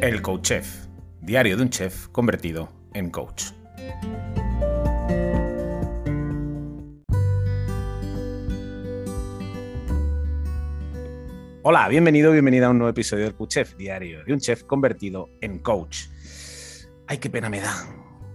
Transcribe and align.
El 0.00 0.22
Coach 0.22 0.42
Chef, 0.42 0.86
diario 1.20 1.56
de 1.56 1.62
un 1.64 1.70
chef 1.70 2.06
convertido 2.08 2.68
en 2.94 3.10
coach. 3.10 3.46
Hola, 11.64 11.88
bienvenido, 11.88 12.30
bienvenida 12.30 12.66
a 12.66 12.70
un 12.70 12.78
nuevo 12.78 12.90
episodio 12.90 13.24
del 13.24 13.34
Coach 13.34 13.54
Chef, 13.54 13.74
diario 13.74 14.22
de 14.24 14.32
un 14.32 14.38
chef 14.38 14.62
convertido 14.62 15.30
en 15.40 15.58
coach. 15.58 16.06
Ay, 17.08 17.18
qué 17.18 17.28
pena 17.28 17.50
me 17.50 17.60
da, 17.60 17.74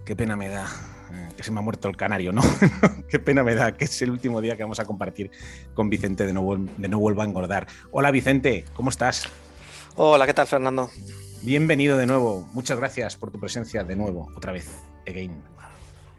qué 0.04 0.14
pena 0.14 0.36
me 0.36 0.50
da 0.50 0.66
eh, 1.14 1.30
que 1.34 1.42
se 1.42 1.50
me 1.50 1.60
ha 1.60 1.62
muerto 1.62 1.88
el 1.88 1.96
canario, 1.96 2.30
¿no? 2.30 2.42
qué 3.08 3.18
pena 3.18 3.42
me 3.42 3.54
da 3.54 3.74
que 3.74 3.86
es 3.86 4.02
el 4.02 4.10
último 4.10 4.42
día 4.42 4.54
que 4.54 4.64
vamos 4.64 4.80
a 4.80 4.84
compartir 4.84 5.30
con 5.72 5.88
Vicente 5.88 6.26
de 6.26 6.34
No, 6.34 6.46
de 6.76 6.88
no 6.88 6.98
Vuelva 6.98 7.24
a 7.24 7.26
Engordar. 7.26 7.66
Hola 7.90 8.10
Vicente, 8.10 8.66
¿cómo 8.74 8.90
estás? 8.90 9.30
Hola, 9.96 10.26
¿qué 10.26 10.34
tal 10.34 10.46
Fernando? 10.46 10.90
Bienvenido 11.44 11.98
de 11.98 12.06
nuevo. 12.06 12.48
Muchas 12.54 12.78
gracias 12.78 13.16
por 13.16 13.30
tu 13.30 13.38
presencia 13.38 13.84
de 13.84 13.94
nuevo, 13.94 14.32
otra 14.34 14.50
vez, 14.50 14.66
again. 15.06 15.42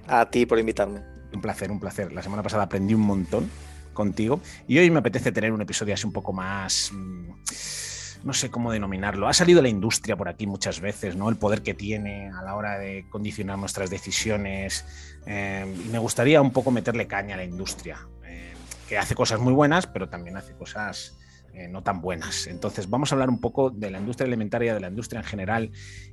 A 0.06 0.30
ti 0.30 0.46
por 0.46 0.60
invitarme. 0.60 1.02
Un 1.34 1.42
placer, 1.42 1.72
un 1.72 1.80
placer. 1.80 2.14
La 2.14 2.22
semana 2.22 2.44
pasada 2.44 2.62
aprendí 2.62 2.94
un 2.94 3.02
montón 3.02 3.50
contigo 3.92 4.40
y 4.68 4.78
hoy 4.78 4.92
me 4.92 5.00
apetece 5.00 5.32
tener 5.32 5.52
un 5.52 5.62
episodio 5.62 5.96
así 5.96 6.06
un 6.06 6.14
poco 6.14 6.32
más... 6.32 6.92
Mm, 6.94 7.32
no 8.24 8.34
sé 8.34 8.52
cómo 8.52 8.72
denominarlo. 8.72 9.28
Ha 9.28 9.34
salido 9.34 9.64
la 9.64 9.68
industria 9.68 10.16
por 10.16 10.30
aquí 10.30 10.46
muchas 10.46 10.80
veces, 10.80 11.16
¿no? 11.16 11.28
El 11.28 11.38
poder 11.38 11.64
que 11.64 11.73
tiene 11.73 12.30
a 12.30 12.44
la 12.44 12.56
hora 12.56 12.78
de 12.78 13.08
condicionar 13.10 13.58
nuestras 13.58 13.90
decisiones. 13.90 14.86
Eh, 15.26 15.66
y 15.88 15.90
me 15.90 15.98
gustaría 15.98 16.40
un 16.40 16.52
poco 16.52 16.70
meterle 16.70 17.08
caña 17.08 17.34
a 17.34 17.38
la 17.38 17.46
industria, 17.46 17.98
eh, 18.26 18.54
que 18.88 19.00
hace 19.00 19.16
cosas 19.16 19.40
muy 19.40 19.54
buenas, 19.54 19.88
pero 19.88 20.08
también 20.08 20.38
hace 20.38 20.54
cosas 20.54 21.18
eh, 21.55 21.68
no 21.70 21.82
tan 21.84 22.02
buenas. 22.02 22.48
Entonces, 22.48 22.90
vamos 22.90 23.12
a 23.12 23.16
hablar 23.16 23.30
un 23.30 23.40
poco 23.40 23.70
de 23.70 23.90
la 23.90 24.00
industria 24.00 24.27
alimentaria, 24.27 24.73
de 24.73 24.82
la 24.82 24.90
industria 24.90 25.22
en 25.22 25.26
general 25.26 25.72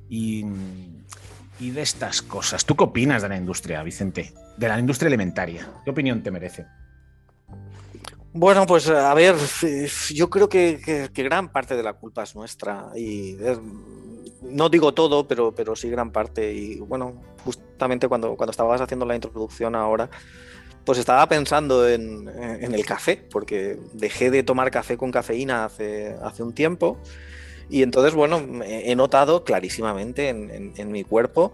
y, 0.09 0.45
de 1.59 1.81
estas 1.81 2.21
cosas. 2.21 2.65
¿Tú 2.65 2.75
qué 2.75 2.83
opinas 2.83 3.21
de 3.21 3.29
la 3.29 3.37
industria, 3.37 3.83
Vicente? 3.83 4.33
De 4.57 4.67
la 4.67 4.79
industria 4.79 5.07
alimentaria. 5.07 5.67
¿Qué 5.83 5.91
opinión 5.91 6.21
te 6.23 6.31
merece? 6.31 6.65
Bueno, 8.33 8.65
pues 8.65 8.89
a 8.89 9.13
ver, 9.13 9.35
yo 10.09 10.29
creo 10.29 10.49
que, 10.49 11.09
gran 11.13 11.49
parte 11.49 11.75
de 11.75 11.83
la 11.83 11.93
culpa 11.93 12.23
es 12.23 12.35
nuestra 12.35 12.91
y 12.95 13.37
no 14.41 14.69
digo 14.69 14.93
todo, 14.93 15.27
pero, 15.27 15.53
pero 15.53 15.75
sí 15.75 15.89
gran 15.89 16.11
parte. 16.11 16.53
Y 16.53 16.79
bueno, 16.79 17.21
justamente 17.43 18.07
cuando, 18.07 18.35
cuando 18.35 18.51
estabas 18.51 18.81
haciendo 18.81 19.05
la 19.05 19.15
introducción 19.15 19.75
ahora, 19.75 20.09
pues 20.85 20.97
estaba 20.97 21.27
pensando 21.27 21.87
en, 21.87 22.27
el 22.27 22.85
café, 22.85 23.25
porque 23.31 23.79
dejé 23.93 24.31
de 24.31 24.43
tomar 24.43 24.71
café 24.71 24.97
con 24.97 25.11
cafeína 25.11 25.65
hace, 25.65 26.15
hace 26.21 26.43
un 26.43 26.53
tiempo. 26.53 26.97
Y 27.69 27.81
entonces, 27.83 28.13
bueno, 28.13 28.41
he 28.63 28.95
notado 28.95 29.43
clarísimamente 29.43 30.29
en, 30.29 30.91
mi 30.91 31.03
cuerpo 31.03 31.53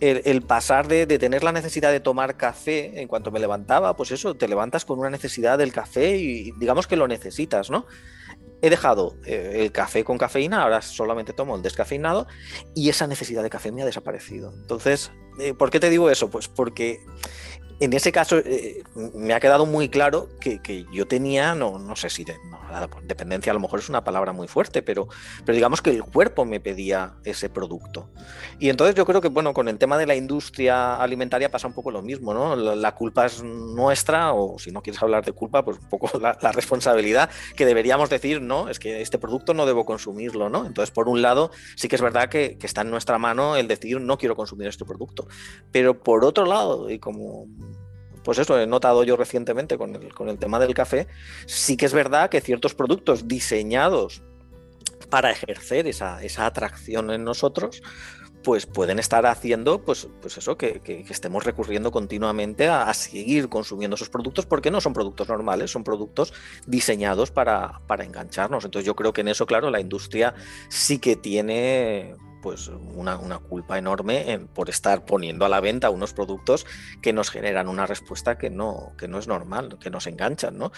el, 0.00 0.42
pasar 0.42 0.86
de, 0.86 1.06
tener 1.06 1.42
la 1.42 1.52
necesidad 1.52 1.90
de 1.90 2.00
tomar 2.00 2.36
café 2.36 3.00
en 3.00 3.08
cuanto 3.08 3.30
me 3.30 3.40
levantaba, 3.40 3.96
pues 3.96 4.12
eso, 4.12 4.34
te 4.34 4.46
levantas 4.46 4.84
con 4.84 4.98
una 4.98 5.10
necesidad 5.10 5.58
del 5.58 5.72
café 5.72 6.16
y 6.16 6.52
digamos 6.52 6.86
que 6.86 6.96
lo 6.96 7.08
necesitas, 7.08 7.70
¿no? 7.70 7.86
He 8.62 8.70
dejado 8.70 9.16
eh, 9.24 9.56
el 9.60 9.72
café 9.72 10.04
con 10.04 10.18
cafeína, 10.18 10.62
ahora 10.62 10.82
solamente 10.82 11.32
tomo 11.32 11.56
el 11.56 11.62
descafeinado 11.62 12.26
y 12.74 12.88
esa 12.88 13.06
necesidad 13.06 13.42
de 13.42 13.50
café 13.50 13.72
me 13.72 13.82
ha 13.82 13.86
desaparecido. 13.86 14.52
Entonces, 14.52 15.10
¿por 15.56 15.70
qué 15.70 15.80
te 15.80 15.90
digo 15.90 16.10
eso? 16.10 16.30
Pues 16.30 16.48
porque 16.48 17.00
en 17.80 17.92
ese 17.92 18.10
caso 18.10 18.38
eh, 18.38 18.82
me 19.14 19.34
ha 19.34 19.40
quedado 19.40 19.64
muy 19.64 19.88
claro 19.88 20.28
que, 20.40 20.58
yo 20.92 21.06
tenía, 21.06 21.54
no, 21.54 21.78
no 21.78 21.94
sé 21.94 22.10
si 22.10 22.24
dependencia 23.04 23.52
a 23.52 23.54
lo 23.54 23.60
mejor 23.60 23.78
es 23.78 23.88
una 23.88 24.02
palabra 24.02 24.32
muy 24.32 24.48
fuerte, 24.48 24.82
pero, 24.82 25.08
pero 25.44 25.54
digamos 25.54 25.80
que 25.80 25.90
el 25.90 26.02
cuerpo 26.02 26.44
me 26.44 26.60
pedía 26.60 27.14
ese 27.24 27.48
producto. 27.48 28.10
Y 28.58 28.68
entonces 28.68 28.96
yo 28.96 29.06
creo 29.06 29.20
que, 29.20 29.28
bueno, 29.28 29.54
con 29.54 29.68
el 29.68 29.78
tema 29.78 29.96
de 29.96 30.06
la 30.06 30.16
industria 30.16 30.96
alimentaria 30.96 31.50
pasa 31.50 31.68
un 31.68 31.72
poco 31.72 31.90
lo 31.90 32.02
mismo, 32.02 32.34
¿no? 32.34 32.56
La, 32.56 32.94
culpa 32.94 33.26
es 33.26 33.42
nuestra, 33.42 34.32
o 34.32 34.58
si 34.58 34.72
no 34.72 34.82
quieres 34.82 35.00
hablar 35.00 35.24
de 35.24 35.32
culpa, 35.32 35.64
pues 35.64 35.78
un 35.78 35.88
poco 35.88 36.18
la, 36.20 36.34
responsabilidad 36.52 37.30
que 37.54 37.64
deberíamos 37.64 38.10
decir, 38.10 38.42
no, 38.42 38.68
es 38.68 38.80
que 38.80 39.00
este 39.02 39.18
producto 39.18 39.54
no 39.54 39.66
debo 39.66 39.84
consumirlo, 39.84 40.48
¿no? 40.48 40.66
Entonces, 40.66 40.90
por 40.90 41.08
un 41.08 41.22
lado, 41.22 41.52
sí 41.76 41.86
que 41.86 41.94
es 41.94 42.02
verdad 42.02 42.28
que, 42.28 42.58
que 42.58 42.66
está 42.66 42.80
en 42.80 42.90
nuestra 42.90 43.18
mano 43.18 43.54
el 43.54 43.68
decir, 43.68 44.00
no 44.00 44.18
quiero 44.18 44.34
consumir 44.34 44.66
este 44.66 44.84
producto. 44.84 45.27
Pero 45.72 45.98
por 46.02 46.24
otro 46.24 46.46
lado, 46.46 46.90
y 46.90 46.98
como 46.98 47.46
pues 48.24 48.38
eso 48.38 48.60
he 48.60 48.66
notado 48.66 49.04
yo 49.04 49.16
recientemente 49.16 49.78
con 49.78 49.94
el, 49.94 50.12
con 50.12 50.28
el 50.28 50.38
tema 50.38 50.58
del 50.58 50.74
café, 50.74 51.06
sí 51.46 51.78
que 51.78 51.86
es 51.86 51.94
verdad 51.94 52.28
que 52.28 52.42
ciertos 52.42 52.74
productos 52.74 53.26
diseñados 53.26 54.22
para 55.08 55.30
ejercer 55.30 55.86
esa, 55.86 56.18
atracción 56.44 57.10
en 57.10 57.24
nosotros, 57.24 57.82
pues 58.44 58.66
pueden 58.66 58.98
estar 58.98 59.26
haciendo, 59.26 59.82
pues, 59.82 60.08
pues 60.20 60.38
eso, 60.38 60.56
que, 60.56 60.80
estemos 61.08 61.44
recurriendo 61.44 61.90
continuamente 61.90 62.68
a, 62.68 62.92
seguir 62.94 63.48
consumiendo 63.48 63.94
esos 63.94 64.10
productos, 64.10 64.46
porque 64.46 64.70
no 64.70 64.80
son 64.80 64.92
productos 64.92 65.28
normales, 65.28 65.70
son 65.70 65.84
productos 65.84 66.32
diseñados 66.66 67.30
para, 67.30 67.80
para 67.86 68.04
engancharnos. 68.04 68.64
Entonces 68.64 68.86
yo 68.86 68.94
creo 68.94 69.12
que 69.12 69.22
en 69.22 69.28
eso, 69.28 69.46
claro, 69.46 69.70
la 69.70 69.80
industria 69.80 70.34
sí 70.68 70.98
que 70.98 71.16
tiene 71.16 72.14
pues 72.42 72.68
una, 72.68 73.18
culpa 73.38 73.78
enorme 73.78 74.46
por 74.54 74.70
estar 74.70 75.04
poniendo 75.04 75.44
a 75.44 75.48
la 75.48 75.60
venta 75.60 75.90
unos 75.90 76.12
productos 76.12 76.66
que 77.02 77.12
nos 77.12 77.30
generan 77.30 77.68
una 77.68 77.86
respuesta 77.86 78.38
que 78.38 78.50
no, 78.50 78.92
que 78.96 79.08
no 79.08 79.18
es 79.18 79.28
normal, 79.28 79.78
que 79.80 79.90
nos 79.90 80.06
enganchan, 80.06 80.58
¿no? 80.58 80.72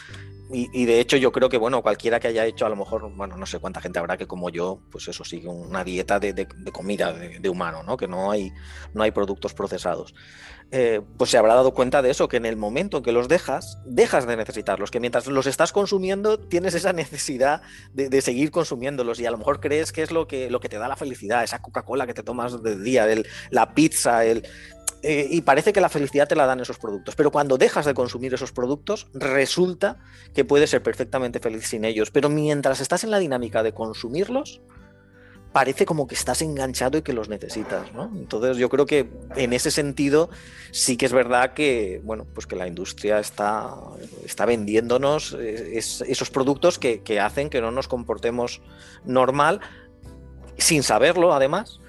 Y, 0.53 0.85
de 0.85 1.01
hecho 1.01 1.17
yo 1.17 1.31
creo 1.31 1.49
que, 1.49 1.59
bueno, 1.59 1.81
cualquiera 1.81 2.19
que 2.19 2.29
haya 2.29 2.45
hecho, 2.45 2.67
a 2.67 2.69
lo 2.69 2.77
mejor, 2.77 3.09
bueno, 3.15 3.37
no 3.37 3.47
sé 3.47 3.61
cuánta 3.61 3.81
gente 3.81 4.01
habrá 4.01 4.17
que 4.17 4.27
como 4.27 4.51
yo, 4.51 4.81
pues 4.91 5.07
eso 5.07 5.23
sigue 5.23 5.47
una 5.47 5.85
dieta 5.85 6.19
de, 6.19 6.49
comida 6.73 7.13
de, 7.13 7.49
humano, 7.49 7.85
¿no? 7.85 7.97
Que 7.97 8.09
no 8.09 8.33
hay, 8.33 8.53
no 8.93 9.05
hay 9.05 9.13
productos 9.13 9.55
procesados. 9.55 10.13
Eh, 10.73 11.01
pues 11.17 11.31
se 11.31 11.39
habrá 11.39 11.55
dado 11.55 11.75
cuenta 11.75 12.01
de 12.01 12.11
eso, 12.11 12.29
que 12.29 12.37
en 12.37 12.47
el 12.47 12.57
momento 12.57 12.99
en 12.99 13.03
que 13.03 13.11
los 13.11 13.27
dejas, 13.27 13.79
dejas 13.85 14.27
de 14.27 14.37
necesitarlos, 14.37 14.91
que 14.91 15.01
mientras 15.01 15.27
los 15.27 15.47
estás 15.47 15.73
consumiendo 15.73 16.39
tienes 16.39 16.75
esa 16.75 16.93
necesidad 16.93 17.63
de, 17.93 18.21
seguir 18.21 18.53
consumiéndolos 18.53 19.19
y 19.19 19.27
a 19.27 19.33
lo 19.33 19.39
mejor 19.39 19.61
crees 19.61 19.91
que 19.91 20.03
es 20.03 20.13
lo 20.13 20.29
que, 20.29 20.49
lo 20.49 20.61
que 20.61 20.69
te 20.69 20.79
da 20.79 20.87
la 20.87 20.97
felicidad, 20.97 21.43
esa 21.43 21.61
Coca-Cola 21.61 22.07
que 22.07 22.15
te 22.15 22.23
tomas 22.23 22.63
de 22.63 22.79
día, 22.79 23.07
la 23.51 23.75
pizza, 23.75 24.25
el... 24.25 24.47
Eh, 25.03 25.29
y 25.31 25.41
parece 25.41 25.73
que 25.73 25.81
la 25.81 25.89
felicidad 25.89 26.29
te 26.29 26.37
la 26.37 26.45
dan 26.45 26.61
esos 26.61 26.79
productos, 26.79 27.15
pero 27.15 27.31
cuando 27.31 27.57
dejas 27.57 27.87
de 27.87 27.95
consumir 27.95 28.35
esos 28.35 28.53
productos, 28.53 29.09
resulta 29.15 29.99
que 30.35 30.45
puedes 30.45 30.69
ser 30.69 30.83
perfectamente 30.83 31.41
feliz 31.41 31.67
sin 31.67 31.87
ellos, 31.87 32.11
pero 32.11 32.29
mientras 32.29 32.81
estás 32.81 33.03
en 33.05 33.11
la 33.11 33.19
dinámica 33.19 33.63
de 33.63 33.73
consumirlos, 33.73 34.61
parece 35.53 35.87
como 35.87 36.07
que 36.07 36.15
estás 36.15 36.43
enganchado 36.43 36.99
y 36.99 37.03
que 37.03 37.13
los 37.13 37.29
necesitas, 37.29 37.93
¿no? 37.93 38.11
Entonces 38.15 38.57
yo 38.57 38.69
creo 38.69 38.87
que 38.87 39.11
en 39.37 39.53
ese 39.53 39.71
sentido 39.71 40.31
sí 40.71 40.97
que 40.97 41.07
es 41.07 41.13
verdad 41.13 41.55
que, 41.55 42.01
bueno, 42.05 42.27
pues 42.35 42.47
que 42.47 42.55
la 42.55 42.69
industria 42.69 43.19
está, 43.19 43.75
está 44.25 44.45
vendiéndonos 44.45 45.37
eh, 45.39 45.77
esos 45.77 46.31
productos 46.31 46.79
que, 46.79 47.03
que 47.03 47.21
hacen 47.21 47.51
que 47.51 47.61
no 47.61 47.73
nos 47.73 47.89
comportemos 47.89 48.61
normal, 49.05 49.61
sin 50.59 50.83
saberlo 50.83 51.33
además, 51.33 51.81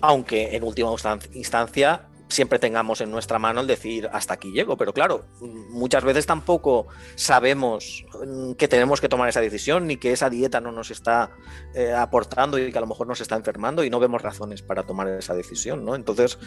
aunque 0.00 0.56
en 0.56 0.64
última 0.64 0.90
instancia 1.34 2.08
siempre 2.28 2.58
tengamos 2.58 3.00
en 3.00 3.10
nuestra 3.10 3.38
mano 3.38 3.60
el 3.60 3.66
decir 3.66 4.08
hasta 4.12 4.34
aquí 4.34 4.50
llego, 4.50 4.76
pero 4.76 4.92
claro, 4.92 5.26
muchas 5.70 6.04
veces 6.04 6.26
tampoco 6.26 6.86
sabemos 7.14 8.04
mm, 8.26 8.52
que 8.52 8.68
tenemos 8.68 9.00
que 9.00 9.08
tomar 9.08 9.28
esa 9.28 9.40
decisión 9.40 9.86
ni 9.86 9.96
que 9.96 10.12
esa 10.12 10.28
dieta 10.28 10.60
no 10.60 10.72
nos 10.72 10.90
está 10.90 11.30
eh, 11.74 11.92
aportando 11.92 12.58
y 12.58 12.72
que 12.72 12.78
a 12.78 12.80
lo 12.80 12.86
mejor 12.86 13.06
nos 13.06 13.20
está 13.20 13.36
enfermando 13.36 13.84
y 13.84 13.90
no 13.90 14.00
vemos 14.00 14.22
razones 14.22 14.62
para 14.62 14.82
tomar 14.82 15.08
esa 15.08 15.34
decisión, 15.34 15.84
¿no? 15.84 15.94
Entonces, 15.94 16.38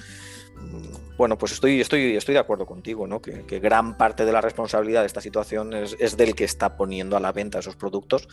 mm, 0.57 1.17
bueno, 1.17 1.37
pues 1.37 1.53
estoy, 1.53 1.79
estoy, 1.79 2.17
estoy 2.17 2.33
de 2.33 2.39
acuerdo 2.39 2.65
contigo, 2.65 3.07
¿no? 3.07 3.21
Que, 3.21 3.59
gran 3.59 3.97
parte 3.97 4.25
de 4.25 4.31
la 4.31 4.41
responsabilidad 4.41 5.01
de 5.01 5.07
esta 5.07 5.21
situación 5.21 5.73
es, 5.73 6.17
del 6.17 6.35
que 6.35 6.43
está 6.43 6.77
poniendo 6.77 7.17
a 7.17 7.19
la 7.19 7.31
venta 7.31 7.59
esos 7.59 7.75
productos 7.75 8.27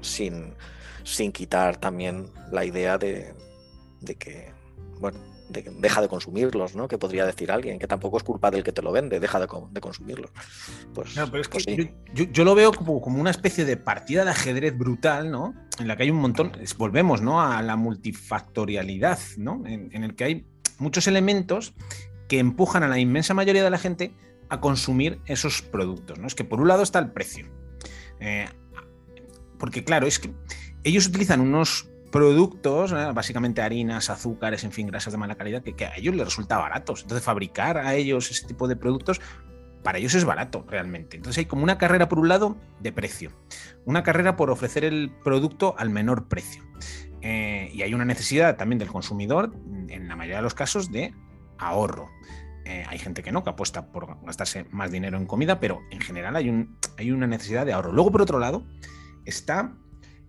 sin, 0.00 0.54
sin 1.04 1.32
quitar 1.32 1.78
también 1.78 2.30
la 2.52 2.64
idea 2.64 2.96
de, 2.96 3.34
de 4.00 4.14
que, 4.14 4.52
bueno, 4.98 5.18
deja 5.50 6.00
de 6.00 6.08
consumirlos, 6.08 6.74
¿no? 6.74 6.88
Que 6.88 6.98
podría 6.98 7.26
decir 7.26 7.50
alguien, 7.50 7.78
que 7.78 7.86
tampoco 7.86 8.16
es 8.16 8.22
culpa 8.22 8.50
del 8.50 8.62
que 8.62 8.72
te 8.72 8.82
lo 8.82 8.92
vende, 8.92 9.20
deja 9.20 9.40
de, 9.40 9.46
consumirlos. 9.46 10.30
Pues, 10.94 11.14
pero 11.14 11.40
es 11.40 11.48
pues 11.48 11.66
que 11.66 11.94
yo, 12.14 12.44
lo 12.44 12.54
veo 12.54 12.72
como, 12.72 13.00
como, 13.00 13.20
una 13.20 13.30
especie 13.30 13.64
de 13.64 13.76
partida 13.76 14.24
de 14.24 14.30
ajedrez 14.30 14.76
brutal, 14.76 15.30
¿no? 15.30 15.54
En 15.78 15.88
la 15.88 15.96
que 15.96 16.04
hay 16.04 16.10
un 16.10 16.18
montón, 16.18 16.52
volvemos, 16.78 17.22
¿no? 17.22 17.40
A 17.40 17.62
la 17.62 17.76
multifactorialidad, 17.76 19.18
¿no? 19.36 19.62
En, 19.66 20.04
el 20.04 20.14
que 20.14 20.24
hay 20.24 20.46
muchos 20.78 21.06
elementos 21.06 21.74
que 22.28 22.38
empujan 22.38 22.82
a 22.82 22.88
la 22.88 22.98
inmensa 22.98 23.34
mayoría 23.34 23.64
de 23.64 23.70
la 23.70 23.78
gente 23.78 24.14
a 24.48 24.60
consumir 24.60 25.20
esos 25.26 25.62
productos, 25.62 26.18
¿no? 26.18 26.26
Es 26.26 26.34
que 26.34 26.44
por 26.44 26.60
un 26.60 26.68
lado 26.68 26.82
está 26.82 26.98
el 26.98 27.12
precio. 27.12 27.46
Eh, 28.20 28.46
porque 29.58 29.84
claro, 29.84 30.06
es 30.06 30.18
que 30.18 30.32
ellos 30.84 31.06
utilizan 31.06 31.40
unos 31.40 31.89
productos, 32.10 32.92
básicamente 33.14 33.62
harinas, 33.62 34.10
azúcares, 34.10 34.64
en 34.64 34.72
fin, 34.72 34.86
grasas 34.86 35.12
de 35.12 35.18
mala 35.18 35.36
calidad, 35.36 35.62
que, 35.62 35.84
a 35.84 35.96
ellos 35.96 36.14
les 36.14 36.24
resulta 36.24 36.58
baratos. 36.58 37.02
Entonces, 37.02 37.24
fabricar 37.24 37.78
a 37.78 37.94
ellos 37.94 38.30
ese 38.30 38.46
tipo 38.46 38.68
de 38.68 38.76
productos, 38.76 39.20
para 39.82 39.98
ellos 39.98 40.14
es 40.14 40.24
barato 40.24 40.64
realmente. 40.68 41.16
Entonces, 41.16 41.38
hay 41.38 41.46
como 41.46 41.62
una 41.62 41.78
carrera, 41.78 42.08
por 42.08 42.18
un 42.18 42.28
lado, 42.28 42.56
de 42.80 42.92
precio, 42.92 43.30
una 43.84 44.02
carrera 44.02 44.36
por 44.36 44.50
ofrecer 44.50 44.84
el 44.84 45.10
producto 45.24 45.74
al 45.78 45.90
menor 45.90 46.28
precio. 46.28 46.64
Eh, 47.22 47.70
y 47.72 47.82
hay 47.82 47.94
una 47.94 48.04
necesidad 48.04 48.56
también 48.56 48.78
del 48.78 48.88
consumidor, 48.88 49.52
en 49.88 50.08
la 50.08 50.16
mayoría 50.16 50.36
de 50.36 50.42
los 50.42 50.54
casos, 50.54 50.90
de 50.90 51.14
ahorro. 51.58 52.08
Eh, 52.64 52.84
hay 52.88 52.98
gente 52.98 53.22
que 53.22 53.32
no, 53.32 53.42
que 53.42 53.50
apuesta 53.50 53.86
por 53.86 54.22
gastarse 54.24 54.64
más 54.70 54.90
dinero 54.90 55.16
en 55.16 55.26
comida, 55.26 55.60
pero 55.60 55.80
en 55.90 56.00
general 56.00 56.36
hay, 56.36 56.68
hay 56.98 57.10
una 57.10 57.26
necesidad 57.26 57.66
de 57.66 57.72
ahorro. 57.72 57.92
Luego, 57.92 58.10
por 58.10 58.22
otro 58.22 58.38
lado, 58.38 58.64
está 59.24 59.72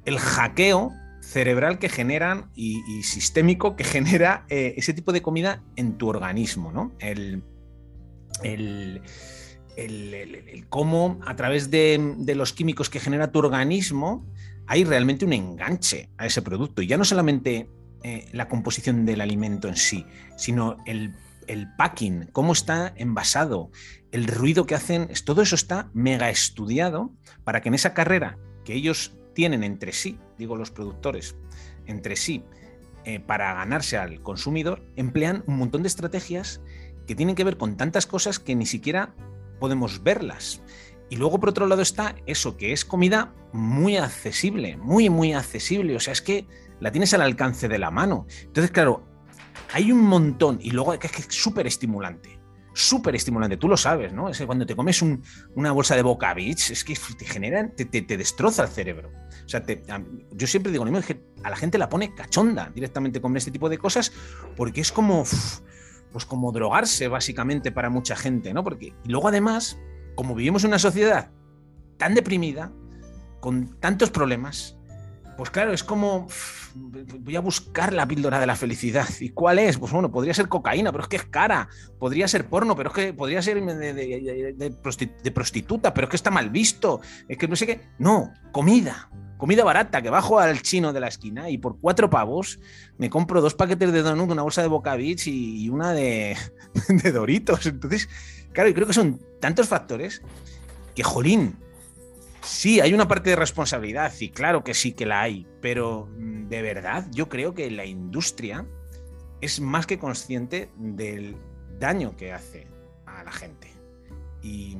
el 0.06 0.18
hackeo 0.18 0.92
cerebral 1.22 1.80
que 1.80 1.90
generan 1.90 2.52
y, 2.56 3.04
sistémico 3.04 3.76
que 3.76 3.84
genera 3.96 4.46
eh, 4.50 4.74
ese 4.78 4.94
tipo 4.94 5.12
de 5.12 5.22
comida 5.22 5.64
en 5.76 5.98
tu 5.98 6.08
organismo, 6.08 6.72
¿no? 6.72 6.92
El, 7.00 7.44
el, 8.44 9.02
cómo 10.70 11.20
a 11.26 11.36
través 11.36 11.72
de, 11.72 12.16
los 12.36 12.54
químicos 12.54 12.90
que 12.90 13.00
genera 13.00 13.32
tu 13.32 13.40
organismo 13.40 14.26
hay 14.68 14.84
realmente 14.84 15.26
un 15.26 15.34
enganche 15.34 16.10
a 16.18 16.26
ese 16.26 16.42
producto. 16.42 16.82
Y 16.82 16.88
ya 16.88 16.98
no 16.98 17.06
solamente 17.06 17.70
eh, 18.04 18.28
la 18.32 18.48
composición 18.48 19.06
del 19.06 19.22
alimento 19.22 19.68
en 19.68 19.76
sí, 19.76 20.06
sino 20.38 20.78
el 20.86 21.14
el 21.48 21.68
packing, 21.76 22.30
cómo 22.32 22.54
está 22.54 22.94
envasado, 22.96 23.72
el 24.12 24.28
ruido 24.28 24.66
que 24.66 24.76
hacen, 24.76 25.10
todo 25.26 25.42
eso 25.42 25.56
está 25.56 25.90
mega 25.94 26.30
estudiado 26.30 27.12
para 27.44 27.62
que 27.62 27.70
en 27.70 27.76
esa 27.76 27.94
carrera 27.94 28.38
que 28.66 28.74
ellos 28.74 29.18
tienen 29.34 29.64
entre 29.64 29.92
sí, 29.92 30.18
digo 30.42 30.58
los 30.58 30.72
productores, 30.72 31.36
entre 31.86 32.18
sí, 32.18 32.44
eh, 33.06 33.20
para 33.20 33.54
ganarse 33.54 33.98
al 33.98 34.22
consumidor, 34.22 34.84
emplean 34.96 35.44
un 35.48 35.58
montón 35.58 35.84
de 35.84 35.88
estrategias 35.88 36.62
que 37.08 37.16
tienen 37.16 37.36
que 37.36 37.44
ver 37.44 37.58
con 37.58 37.78
tantas 37.78 38.06
cosas 38.06 38.40
que 38.40 38.56
ni 38.56 38.66
siquiera 38.66 39.16
podemos 39.60 40.04
verlas. 40.04 40.62
Y 41.10 41.18
luego, 41.18 41.40
por 41.40 41.50
otro 41.50 41.68
lado, 41.68 41.82
está 41.82 42.16
eso, 42.26 42.58
que 42.58 42.74
es 42.74 42.86
comida 42.86 43.34
muy 43.54 43.98
accesible, 43.98 44.78
muy, 44.78 45.10
muy 45.10 45.34
accesible. 45.34 45.96
O 45.96 46.00
sea, 46.00 46.14
es 46.14 46.22
que 46.22 46.48
la 46.80 46.92
tienes 46.92 47.14
al 47.14 47.22
alcance 47.22 47.68
de 47.68 47.78
la 47.78 47.92
mano. 47.92 48.26
Entonces, 48.44 48.72
claro, 48.72 49.04
hay 49.74 49.92
un 49.92 50.02
montón, 50.02 50.60
y 50.62 50.72
luego 50.72 50.94
es 50.94 51.00
que 51.00 51.08
es 51.08 51.28
súper 51.30 51.68
estimulante. 51.68 52.41
Súper 52.74 53.16
estimulante, 53.16 53.58
tú 53.58 53.68
lo 53.68 53.76
sabes, 53.76 54.14
¿no? 54.14 54.30
Es 54.30 54.38
que 54.38 54.46
cuando 54.46 54.66
te 54.66 54.76
comes 54.76 55.02
una 55.56 55.72
bolsa 55.72 55.96
de 55.96 56.04
Boca 56.04 56.34
Beach, 56.34 56.72
es 56.72 56.84
que 56.84 56.98
te 57.18 57.26
genera, 57.26 57.70
te, 57.70 58.02
destroza 58.02 58.64
el 58.64 58.70
cerebro. 58.70 59.12
O 59.46 59.50
sea, 59.50 59.64
yo 60.32 60.48
siempre 60.48 60.72
digo, 60.72 60.86
a 60.86 61.50
la 61.50 61.56
gente 61.56 61.78
la 61.78 61.90
pone 61.90 62.16
cachonda 62.16 62.72
directamente 62.74 63.20
con 63.20 63.36
este 63.36 63.52
tipo 63.52 63.68
de 63.68 63.78
cosas, 63.78 64.14
porque 64.56 64.82
es 64.82 64.92
como, 64.92 65.26
pues 66.12 66.26
como 66.26 66.52
drogarse 66.52 67.08
básicamente 67.08 67.72
para 67.72 67.90
mucha 67.90 68.16
gente, 68.16 68.54
¿no? 68.54 68.64
Porque 68.64 68.94
y 69.04 69.10
luego 69.10 69.28
además, 69.28 69.78
como 70.16 70.36
vivimos 70.36 70.64
en 70.64 70.70
una 70.70 70.80
sociedad 70.80 71.32
tan 71.98 72.16
deprimida, 72.16 72.72
con 73.42 73.80
tantos 73.80 74.12
problemas, 74.12 74.78
pues 75.42 75.50
claro, 75.50 75.74
es 75.74 75.84
como 75.84 76.28
voy 76.76 77.36
a 77.36 77.40
buscar 77.40 77.94
la 77.94 78.08
píldora 78.08 78.40
de 78.40 78.46
la 78.46 78.56
felicidad. 78.56 79.08
¿Y 79.20 79.30
cuál 79.30 79.58
es? 79.58 79.80
Pues 79.80 79.92
bueno, 79.92 80.12
podría 80.12 80.36
ser 80.36 80.48
cocaína, 80.48 80.92
pero 80.92 81.02
es 81.02 81.10
que 81.10 81.16
es 81.16 81.26
cara. 81.26 81.68
Podría 81.98 82.28
ser 82.28 82.46
porno, 82.46 82.76
pero 82.76 82.90
es 82.90 82.96
que 82.96 83.12
podría 83.12 83.42
ser 83.42 83.60
de, 83.60 85.32
prostituta, 85.34 85.96
pero 85.96 86.06
es 86.06 86.12
que 86.12 86.16
está 86.16 86.30
mal 86.30 86.52
visto. 86.52 87.02
Es 87.28 87.40
que 87.40 87.48
no 87.48 87.56
sé 87.56 87.66
qué. 87.66 87.82
No, 87.98 88.32
comida. 88.52 89.10
Comida 89.38 89.64
barata, 89.64 90.04
que 90.04 90.12
bajo 90.12 90.38
al 90.38 90.62
chino 90.62 90.94
de 90.94 91.00
la 91.00 91.08
esquina 91.08 91.50
y 91.50 91.58
por 91.58 91.80
cuatro 91.80 92.08
pavos 92.08 92.60
me 93.00 93.10
compro 93.10 93.42
dos 93.42 93.56
paquetes 93.56 93.92
de 93.92 94.04
donut, 94.04 94.30
una 94.30 94.44
bolsa 94.44 94.62
de 94.62 94.68
Boca 94.68 94.96
Beach 94.96 95.26
y 95.26 95.68
una 95.70 95.92
de, 95.92 96.38
de 96.88 97.12
Doritos. 97.12 97.66
Entonces, 97.66 98.10
claro, 98.54 98.70
yo 98.70 98.76
creo 98.76 98.86
que 98.86 98.94
son 98.94 99.20
tantos 99.40 99.68
factores 99.68 100.22
que, 100.94 101.02
jolín, 101.02 101.58
Sí, 102.44 102.80
hay 102.80 102.94
una 102.94 103.08
parte 103.08 103.30
de 103.30 103.36
responsabilidad 103.36 104.12
y 104.20 104.30
claro 104.30 104.64
que 104.64 104.74
sí 104.74 104.94
que 104.94 105.06
la 105.06 105.22
hay, 105.22 105.48
pero 105.62 106.08
mm, 106.18 106.48
de 106.48 106.62
verdad 106.62 107.08
yo 107.12 107.30
creo 107.30 107.54
que 107.54 107.70
la 107.70 107.86
industria 107.86 108.66
es 109.42 109.60
más 109.60 109.86
que 109.86 110.00
consciente 110.00 110.70
del 110.78 111.36
daño 111.80 112.16
que 112.16 112.34
hace 112.34 112.68
a 113.06 113.24
la 113.24 113.32
gente. 113.32 113.72
Y, 114.42 114.76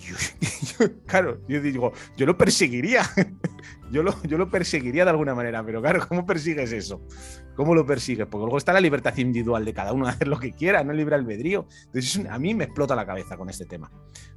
yo, 0.78 0.86
claro, 1.06 1.40
yo 1.48 1.62
digo, 1.62 1.92
yo 2.16 2.26
lo 2.26 2.36
perseguiría, 2.36 3.08
yo 3.90 4.02
lo, 4.02 4.22
yo 4.24 4.36
lo 4.36 4.50
perseguiría 4.50 5.04
de 5.04 5.10
alguna 5.10 5.34
manera, 5.34 5.64
pero 5.64 5.80
claro, 5.80 6.06
¿cómo 6.06 6.26
persigues 6.26 6.72
eso? 6.72 7.06
¿Cómo 7.54 7.74
lo 7.74 7.86
persigues? 7.86 8.26
Porque 8.26 8.42
luego 8.42 8.58
está 8.58 8.74
la 8.74 8.80
libertad 8.80 9.16
individual 9.16 9.64
de 9.64 9.72
cada 9.72 9.92
uno 9.92 10.06
de 10.06 10.12
hacer 10.12 10.28
lo 10.28 10.38
que 10.38 10.52
quiera, 10.52 10.84
no 10.84 10.92
libre 10.92 11.14
albedrío. 11.14 11.66
Entonces 11.86 12.26
a 12.26 12.38
mí 12.38 12.54
me 12.54 12.64
explota 12.64 12.94
la 12.94 13.06
cabeza 13.06 13.38
con 13.38 13.48
este 13.48 13.64
tema. 13.64 13.90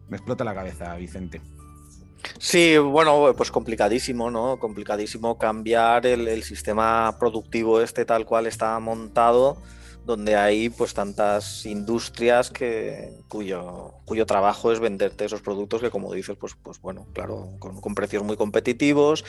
Me 0.10 0.18
explota 0.18 0.44
la 0.44 0.54
cabeza, 0.54 0.96
Vicente. 0.96 1.42
Sí, 2.40 2.78
bueno, 2.78 3.34
pues 3.36 3.52
complicadísimo, 3.52 4.32
¿no? 4.32 4.60
Complicadísimo 4.60 5.38
cambiar 5.38 6.06
el, 6.06 6.44
sistema 6.44 7.16
productivo 7.20 7.82
este 7.82 8.06
tal 8.06 8.26
cual 8.26 8.48
está 8.48 8.78
montado, 8.80 9.58
donde 10.06 10.36
hay 10.36 10.70
pues 10.70 10.94
tantas 10.94 11.66
industrias 11.66 12.50
que, 12.50 13.14
cuyo, 13.30 13.94
trabajo 14.28 14.72
es 14.72 14.80
venderte 14.80 15.26
esos 15.26 15.42
productos 15.42 15.82
que 15.82 15.90
como 15.90 16.14
dices, 16.14 16.38
pues, 16.38 16.56
pues 16.62 16.82
bueno, 16.82 17.08
claro, 17.14 17.50
con, 17.60 17.96
precios 17.96 18.24
muy 18.24 18.36
competitivos, 18.36 19.24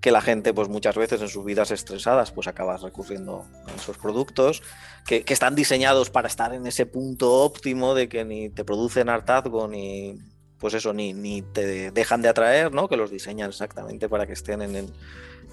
que 0.00 0.10
la 0.10 0.20
gente 0.20 0.52
pues 0.52 0.68
muchas 0.68 0.96
veces 0.96 1.22
en 1.22 1.28
sus 1.28 1.44
vidas 1.44 1.70
estresadas 1.70 2.32
pues 2.32 2.48
acabas 2.48 2.82
recurriendo 2.82 3.44
a 3.66 3.72
esos 3.74 3.98
productos, 3.98 4.62
que, 5.06 5.22
que 5.22 5.32
están 5.32 5.54
diseñados 5.54 6.10
para 6.10 6.28
estar 6.28 6.52
en 6.52 6.66
ese 6.66 6.86
punto 6.86 7.32
óptimo 7.32 7.94
de 7.94 8.08
que 8.08 8.24
ni 8.24 8.50
te 8.50 8.64
producen 8.64 9.08
hartazgo 9.08 9.68
ni 9.68 10.18
pues 10.58 10.74
eso, 10.74 10.92
ni, 10.92 11.12
ni 11.12 11.42
te 11.42 11.90
dejan 11.90 12.22
de 12.22 12.28
atraer, 12.28 12.72
¿no? 12.72 12.88
Que 12.88 12.96
los 12.96 13.10
diseñan 13.10 13.50
exactamente 13.50 14.08
para 14.08 14.26
que 14.26 14.32
estén 14.32 14.62
en 14.62 14.76
el, 14.76 14.92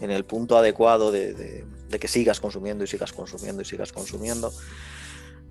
en 0.02 0.12
el 0.12 0.26
punto 0.26 0.58
adecuado 0.58 1.12
de, 1.12 1.66
que 2.00 2.08
sigas 2.08 2.40
consumiendo 2.40 2.84
y 2.84 2.88
sigas 2.88 3.14
consumiendo 3.14 3.62
y 3.62 3.66
sigas 3.66 3.92
consumiendo. 3.92 4.52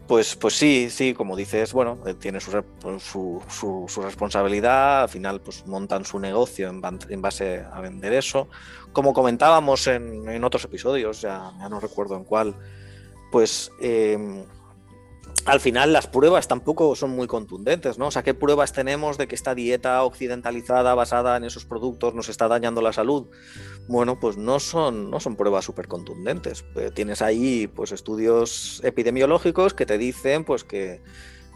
Pues, 0.09 0.35
pues 0.35 0.55
sí, 0.55 0.89
sí, 0.91 1.15
como 1.15 1.37
dices, 1.37 1.73
bueno, 1.73 1.99
eh, 2.07 2.15
tiene 2.15 2.39
pues 2.81 3.03
su, 3.03 3.41
su, 3.49 4.03
responsabilidad, 4.03 5.03
al 5.03 5.09
final 5.09 5.41
pues 5.41 5.65
montan 5.67 6.05
su 6.05 6.19
negocio 6.19 6.69
en, 6.69 7.23
base 7.23 7.65
a 7.73 7.81
vender 7.81 8.13
eso. 8.13 8.49
Como 8.93 9.15
comentábamos 9.15 9.87
en, 9.87 10.29
en 10.29 10.45
otros 10.45 10.65
episodios, 10.65 11.21
ya, 11.23 11.53
no 11.71 11.79
recuerdo 11.79 12.17
en 12.17 12.25
cuál, 12.25 12.57
pues 13.31 13.71
eh, 13.81 14.45
al 15.45 15.61
final 15.61 15.93
las 15.93 16.07
pruebas 16.07 16.47
tampoco 16.47 16.95
son 16.95 17.11
muy 17.11 17.27
contundentes, 17.27 17.99
¿no? 17.99 18.07
O 18.07 18.11
sea, 18.11 18.23
¿qué 18.23 18.33
pruebas 18.33 18.73
tenemos 18.73 19.19
de 19.19 19.27
que 19.27 19.35
esta 19.35 19.55
dieta 19.55 20.03
occidentalizada 20.05 20.95
basada 20.95 21.37
en 21.37 21.45
esos 21.45 21.65
productos 21.65 22.15
nos 22.15 22.29
está 22.29 22.47
dañando 22.47 22.81
la 22.81 22.93
salud? 22.93 23.27
Bueno, 23.89 24.21
pues 24.21 24.37
no 24.37 24.61
son, 24.61 25.11
no 25.11 25.19
son 25.19 25.35
pruebas 25.35 25.65
súper 25.65 25.89
contundentes. 25.89 26.65
Eh, 26.77 26.91
tienes 26.95 27.23
ahí 27.23 27.67
pues 27.67 27.91
estudios 27.91 28.81
epidemiológicos 28.85 29.75
que 29.75 29.85
te 29.85 29.99
dicen 29.99 30.45
pues 30.45 30.63
que, 30.63 31.03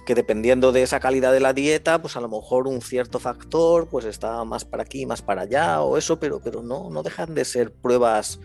que, 0.05 0.17
dependiendo 0.17 0.73
de 0.73 0.83
esa 0.83 0.99
calidad 0.99 1.33
de 1.33 1.41
la 1.41 1.53
dieta, 1.53 2.03
pues 2.03 2.17
a 2.17 2.21
lo 2.21 2.29
mejor 2.29 2.67
un 2.67 2.83
cierto 2.83 3.21
factor 3.21 3.89
pues 3.89 4.05
está 4.05 4.43
más 4.45 4.65
para 4.65 4.83
aquí, 4.83 5.07
más 5.07 5.23
para 5.23 5.43
allá 5.43 5.81
o 5.83 5.97
eso, 5.97 6.19
pero, 6.19 6.41
pero 6.41 6.61
no, 6.61 6.91
no 6.91 7.05
dejan 7.05 7.37
de 7.37 7.45
ser 7.45 7.73
pruebas 7.73 8.41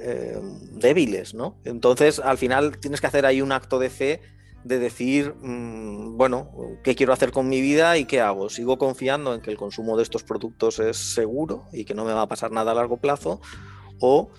eh, 0.00 0.40
débiles, 0.72 1.34
¿no? 1.34 1.58
Entonces, 1.64 2.20
al 2.20 2.38
final 2.38 2.78
tienes 2.78 3.02
que 3.02 3.06
hacer 3.06 3.26
ahí 3.26 3.42
un 3.42 3.52
acto 3.52 3.78
de 3.78 3.90
fe 3.90 4.37
de 4.68 4.78
decir, 4.78 5.34
mm, 5.40 6.16
bueno, 6.16 6.50
¿qué 6.84 6.94
quiero 6.94 7.12
hacer 7.12 7.32
con 7.32 7.48
mi 7.48 7.60
vida 7.60 7.96
y 7.96 8.04
qué 8.04 8.20
hago? 8.20 8.50
¿Sigo 8.50 8.78
confiando 8.78 9.34
en 9.34 9.40
que 9.40 9.50
el 9.50 9.56
consumo 9.56 9.96
de 9.96 10.02
estos 10.02 10.22
productos 10.22 10.78
es 10.78 10.96
seguro 10.96 11.64
y 11.72 11.84
que 11.84 11.94
no 11.94 12.04
me 12.04 12.12
va 12.12 12.22
a 12.22 12.28
pasar 12.28 12.52
nada 12.52 12.72
a 12.72 12.74
largo 12.74 12.98
plazo? 12.98 13.40
¿O 13.98 14.30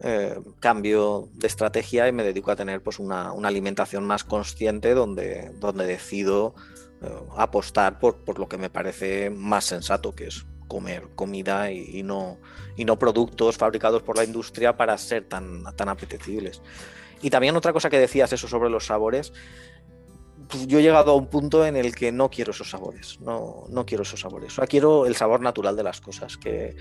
eh, 0.00 0.40
cambio 0.58 1.28
de 1.34 1.46
estrategia 1.46 2.08
y 2.08 2.12
me 2.12 2.24
dedico 2.24 2.50
a 2.50 2.56
tener 2.56 2.82
pues, 2.82 2.98
una, 2.98 3.30
alimentación 3.30 4.04
más 4.04 4.24
consciente 4.24 4.94
donde, 4.94 5.52
donde 5.60 5.86
decido 5.86 6.54
eh, 7.00 7.08
apostar 7.36 7.98
por, 7.98 8.24
por, 8.24 8.38
lo 8.38 8.48
que 8.48 8.58
me 8.58 8.70
parece 8.70 9.30
más 9.30 9.64
sensato, 9.64 10.14
que 10.14 10.26
es 10.26 10.46
comer 10.66 11.10
comida 11.14 11.70
y, 11.70 12.02
no, 12.02 12.38
y 12.76 12.84
no 12.84 12.98
productos 12.98 13.56
fabricados 13.56 14.02
por 14.02 14.16
la 14.16 14.24
industria 14.24 14.76
para 14.76 14.96
ser 14.98 15.24
tan, 15.28 15.62
tan 15.76 15.88
apetecibles. 15.88 16.62
Y 17.22 17.30
también 17.30 17.56
otra 17.56 17.72
cosa 17.72 17.88
que 17.88 17.98
decías, 17.98 18.32
eso 18.32 18.48
sobre 18.48 18.68
los 18.68 18.86
sabores, 18.86 19.32
pues 20.48 20.66
yo 20.66 20.78
he 20.78 20.82
llegado 20.82 21.12
a 21.12 21.14
un 21.14 21.26
punto 21.26 21.66
en 21.66 21.76
el 21.76 21.94
que 21.94 22.12
no 22.12 22.30
quiero 22.30 22.52
esos 22.52 22.70
sabores, 22.70 23.20
no, 23.20 23.64
no 23.68 23.86
quiero 23.86 24.02
esos 24.02 24.20
sabores. 24.20 24.58
O 24.58 24.66
quiero 24.66 25.06
el 25.06 25.16
sabor 25.16 25.40
natural 25.40 25.76
de 25.76 25.82
las 25.82 26.00
cosas, 26.00 26.36
que, 26.36 26.76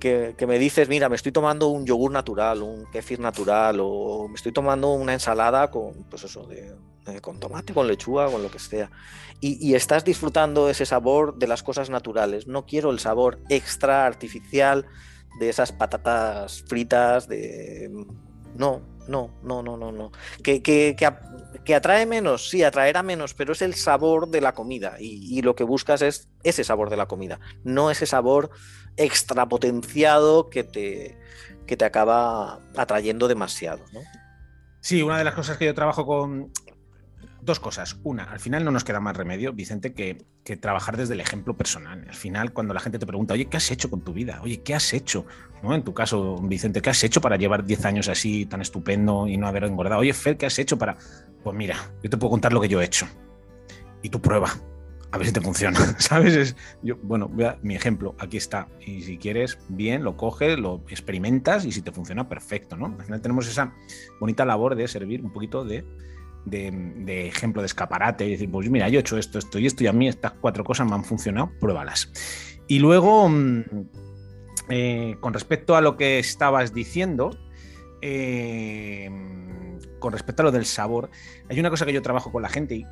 que, 0.00 0.46
me 0.46 0.58
dices, 0.58 0.88
mira, 0.88 1.08
me 1.08 1.16
estoy 1.16 1.32
tomando 1.32 1.68
un 1.68 1.86
yogur 1.86 2.10
natural, 2.10 2.62
un 2.62 2.86
kefir 2.90 3.20
natural, 3.20 3.78
o 3.80 4.26
me 4.28 4.34
estoy 4.34 4.52
tomando 4.52 4.92
una 4.92 5.12
ensalada 5.12 5.70
con, 5.70 6.04
pues 6.10 6.24
eso, 6.24 6.46
de, 6.46 6.74
con 7.20 7.38
tomate, 7.38 7.72
con 7.72 7.86
lechuga, 7.86 8.30
con 8.30 8.42
lo 8.42 8.50
que 8.50 8.58
sea. 8.58 8.90
Y, 9.40 9.74
estás 9.74 10.04
disfrutando 10.04 10.68
ese 10.68 10.86
sabor 10.86 11.36
de 11.36 11.48
las 11.48 11.64
cosas 11.64 11.90
naturales. 11.90 12.46
No 12.46 12.64
quiero 12.64 12.90
el 12.90 13.00
sabor 13.00 13.40
extra 13.48 14.06
artificial 14.06 14.86
de 15.40 15.48
esas 15.48 15.72
patatas 15.72 16.62
fritas, 16.68 17.26
de... 17.28 17.90
No, 18.54 18.82
no, 19.08 19.30
no, 19.42 19.62
no, 19.62 19.76
no, 19.76 19.92
no. 19.92 20.12
Que, 20.42 20.62
que, 20.62 20.96
que, 21.64 21.74
atrae 21.74 22.06
menos, 22.06 22.48
sí, 22.48 22.62
atraerá 22.62 23.02
menos, 23.02 23.34
pero 23.34 23.52
es 23.52 23.62
el 23.62 23.74
sabor 23.74 24.28
de 24.28 24.40
la 24.40 24.54
comida 24.54 24.96
y, 24.98 25.42
lo 25.42 25.54
que 25.54 25.64
buscas 25.64 26.02
es 26.02 26.28
ese 26.42 26.64
sabor 26.64 26.90
de 26.90 26.96
la 26.96 27.06
comida, 27.06 27.40
no 27.64 27.90
ese 27.90 28.06
sabor 28.06 28.50
extrapotenciado 28.96 30.50
que 30.50 30.64
te, 30.64 31.18
que 31.66 31.76
te 31.76 31.84
acaba 31.84 32.60
atrayendo 32.76 33.28
demasiado. 33.28 33.84
¿no? 33.92 34.00
Sí, 34.80 35.02
una 35.02 35.18
de 35.18 35.24
las 35.24 35.34
cosas 35.34 35.56
que 35.56 35.66
yo 35.66 35.74
trabajo 35.74 36.04
con, 36.06 36.52
dos 37.42 37.60
cosas. 37.60 37.98
Una, 38.04 38.24
al 38.24 38.40
final 38.40 38.64
no 38.64 38.70
nos 38.70 38.84
queda 38.84 39.00
más 39.00 39.16
remedio, 39.16 39.52
Vicente, 39.52 39.92
que, 39.92 40.24
trabajar 40.56 40.96
desde 40.96 41.14
el 41.14 41.20
ejemplo 41.20 41.56
personal. 41.56 42.04
Al 42.08 42.14
final, 42.14 42.52
cuando 42.52 42.72
la 42.72 42.80
gente 42.80 42.98
te 42.98 43.06
pregunta, 43.06 43.34
oye, 43.34 43.46
¿qué 43.46 43.56
has 43.56 43.70
hecho 43.70 43.90
con 43.90 44.02
tu 44.02 44.12
vida? 44.12 44.40
Oye, 44.42 44.62
¿qué 44.62 44.74
has 44.74 44.92
hecho? 44.92 45.26
¿No? 45.62 45.74
En 45.74 45.82
tu 45.82 45.92
caso, 45.92 46.36
Vicente, 46.42 46.80
¿qué 46.80 46.90
has 46.90 47.02
hecho 47.04 47.20
para 47.20 47.36
llevar 47.36 47.64
10 47.64 47.84
años 47.84 48.08
así 48.08 48.46
tan 48.46 48.60
estupendo 48.60 49.26
y 49.26 49.36
no 49.36 49.46
haber 49.46 49.64
engordado? 49.64 50.00
Oye, 50.00 50.12
Fer, 50.12 50.36
¿qué 50.36 50.46
has 50.46 50.58
hecho 50.58 50.78
para...? 50.78 50.96
Pues 51.42 51.56
mira, 51.56 51.76
yo 52.02 52.10
te 52.10 52.16
puedo 52.16 52.30
contar 52.30 52.52
lo 52.52 52.60
que 52.60 52.68
yo 52.68 52.80
he 52.80 52.84
hecho. 52.84 53.06
Y 54.02 54.08
tu 54.08 54.20
prueba. 54.20 54.50
A 55.10 55.18
ver 55.18 55.26
si 55.26 55.32
te 55.32 55.42
funciona, 55.42 55.78
¿sabes? 55.98 56.34
Es, 56.34 56.56
yo, 56.82 56.96
bueno, 57.02 57.30
mi 57.62 57.74
ejemplo, 57.74 58.14
aquí 58.18 58.38
está. 58.38 58.68
Y 58.80 59.02
si 59.02 59.18
quieres, 59.18 59.58
bien, 59.68 60.04
lo 60.04 60.16
coges, 60.16 60.58
lo 60.58 60.82
experimentas 60.88 61.66
y 61.66 61.72
si 61.72 61.82
te 61.82 61.92
funciona, 61.92 62.28
perfecto, 62.28 62.76
¿no? 62.76 62.86
Al 62.98 63.04
final 63.04 63.20
tenemos 63.20 63.46
esa 63.46 63.74
bonita 64.20 64.46
labor 64.46 64.74
de 64.74 64.88
servir 64.88 65.22
un 65.22 65.30
poquito 65.30 65.64
de 65.64 65.84
de, 66.44 67.26
ejemplo 67.26 67.62
de 67.62 67.66
escaparate 67.66 68.26
y 68.26 68.32
decir, 68.32 68.50
pues 68.50 68.68
mira, 68.70 68.88
yo 68.88 68.98
he 68.98 69.00
hecho 69.00 69.18
esto, 69.18 69.38
esto 69.38 69.58
y 69.58 69.66
esto 69.66 69.84
y 69.84 69.86
a 69.86 69.92
mí 69.92 70.08
estas 70.08 70.32
cuatro 70.32 70.64
cosas 70.64 70.88
me 70.88 70.94
han 70.94 71.04
funcionado, 71.04 71.50
pruébalas. 71.60 72.10
Y 72.68 72.78
luego, 72.78 73.28
mm, 73.28 73.62
eh, 74.68 75.16
con 75.20 75.34
respecto 75.34 75.76
a 75.76 75.80
lo 75.80 75.96
que 75.96 76.18
estabas 76.18 76.72
diciendo, 76.72 77.30
eh, 78.00 79.10
con 79.98 80.12
respecto 80.12 80.42
a 80.42 80.46
lo 80.46 80.52
del 80.52 80.66
sabor, 80.66 81.10
hay 81.48 81.60
una 81.60 81.70
cosa 81.70 81.86
que 81.86 81.92
yo 81.92 82.02
trabajo 82.02 82.32
con 82.32 82.42
la 82.42 82.48
gente 82.48 82.74
y, 82.74 82.86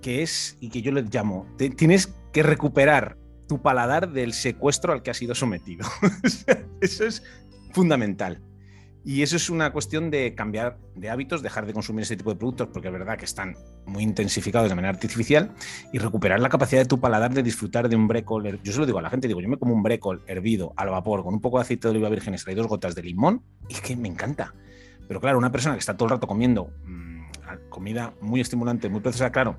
que 0.00 0.22
es, 0.22 0.56
y 0.60 0.70
que 0.70 0.80
yo 0.80 0.92
le 0.92 1.02
llamo, 1.02 1.46
tienes 1.76 2.14
que 2.32 2.42
recuperar 2.42 3.18
tu 3.46 3.60
paladar 3.60 4.10
del 4.12 4.32
secuestro 4.32 4.92
al 4.92 5.02
que 5.02 5.10
has 5.10 5.18
sido 5.18 5.34
sometido. 5.34 5.86
Eso 6.80 7.04
es 7.04 7.22
fundamental. 7.72 8.40
Y 9.04 9.22
eso 9.22 9.36
es 9.36 9.48
una 9.48 9.72
cuestión 9.72 10.10
de 10.10 10.34
cambiar 10.34 10.78
de 10.94 11.08
hábitos, 11.08 11.42
dejar 11.42 11.66
de 11.66 11.72
consumir 11.72 12.02
ese 12.02 12.16
tipo 12.16 12.30
de 12.30 12.36
productos, 12.36 12.68
porque 12.72 12.88
es 12.88 12.92
verdad 12.92 13.16
que 13.16 13.24
están 13.24 13.56
muy 13.86 14.02
intensificados 14.02 14.68
de 14.68 14.74
manera 14.74 14.92
artificial, 14.92 15.54
y 15.92 15.98
recuperar 15.98 16.40
la 16.40 16.50
capacidad 16.50 16.82
de 16.82 16.86
tu 16.86 17.00
paladar 17.00 17.32
de 17.32 17.42
disfrutar 17.42 17.88
de 17.88 17.96
un 17.96 18.08
brécol. 18.08 18.60
Yo 18.62 18.72
se 18.72 18.78
lo 18.78 18.86
digo 18.86 18.98
a 18.98 19.02
la 19.02 19.08
gente, 19.08 19.26
digo, 19.26 19.40
yo 19.40 19.48
me 19.48 19.56
como 19.56 19.74
un 19.74 19.82
brécol 19.82 20.22
hervido 20.26 20.74
al 20.76 20.90
vapor 20.90 21.22
con 21.24 21.32
un 21.32 21.40
poco 21.40 21.58
de 21.58 21.62
aceite 21.62 21.88
de 21.88 21.92
oliva 21.92 22.10
virgen 22.10 22.34
extra 22.34 22.52
y 22.52 22.56
dos 22.56 22.66
gotas 22.66 22.94
de 22.94 23.02
limón, 23.02 23.42
y 23.68 23.74
es 23.74 23.80
que 23.80 23.96
me 23.96 24.08
encanta. 24.08 24.54
Pero 25.08 25.20
claro, 25.20 25.38
una 25.38 25.50
persona 25.50 25.74
que 25.74 25.80
está 25.80 25.96
todo 25.96 26.06
el 26.06 26.10
rato 26.10 26.26
comiendo 26.26 26.70
mmm, 26.84 27.22
comida 27.70 28.12
muy 28.20 28.40
estimulante, 28.40 28.90
muy 28.90 29.00
procesada, 29.00 29.32
claro, 29.32 29.58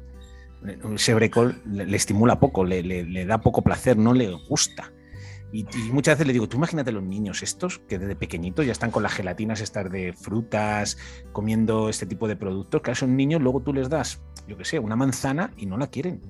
ese 0.93 1.15
brécol 1.15 1.59
le, 1.65 1.95
estimula 1.95 2.39
poco, 2.39 2.63
le 2.63 3.25
da 3.25 3.41
poco 3.41 3.63
placer, 3.63 3.97
no 3.97 4.13
le 4.13 4.31
gusta. 4.47 4.91
Y, 5.51 5.65
muchas 5.91 6.15
veces 6.15 6.27
le 6.27 6.33
digo, 6.33 6.47
tú 6.47 6.57
imagínate 6.57 6.91
los 6.91 7.03
niños 7.03 7.43
estos 7.43 7.79
que 7.79 7.99
desde 7.99 8.15
pequeñitos 8.15 8.65
ya 8.65 8.71
están 8.71 8.91
con 8.91 9.03
las 9.03 9.13
gelatinas 9.13 9.61
estas 9.61 9.91
de 9.91 10.13
frutas, 10.13 10.97
comiendo 11.33 11.89
este 11.89 12.05
tipo 12.05 12.27
de 12.27 12.35
productos, 12.35 12.81
que 12.81 12.95
son 12.95 13.15
niños, 13.15 13.41
luego 13.41 13.61
tú 13.61 13.73
les 13.73 13.89
das, 13.89 14.21
yo 14.47 14.57
qué 14.57 14.65
sé, 14.65 14.79
una 14.79 14.95
manzana 14.95 15.51
y 15.57 15.65
no 15.65 15.77
la 15.77 15.87
quieren. 15.87 16.21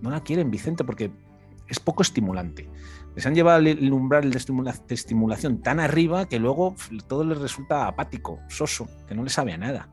No 0.00 0.10
la 0.10 0.22
quieren, 0.22 0.50
Vicente, 0.50 0.82
porque 0.82 1.10
es 1.68 1.78
poco 1.78 2.02
estimulante. 2.02 2.68
Les 3.14 3.26
han 3.26 3.34
llevado 3.34 3.60
el 3.60 3.92
umbral 3.92 4.30
de, 4.30 4.38
estimulación 4.94 5.62
tan 5.62 5.78
arriba 5.78 6.26
que 6.26 6.38
luego 6.38 6.74
todo 7.06 7.24
les 7.24 7.38
resulta 7.38 7.86
apático, 7.86 8.40
soso, 8.48 8.88
que 9.06 9.14
no 9.14 9.22
les 9.22 9.32
sabe 9.32 9.52
a 9.52 9.58
nada. 9.58 9.88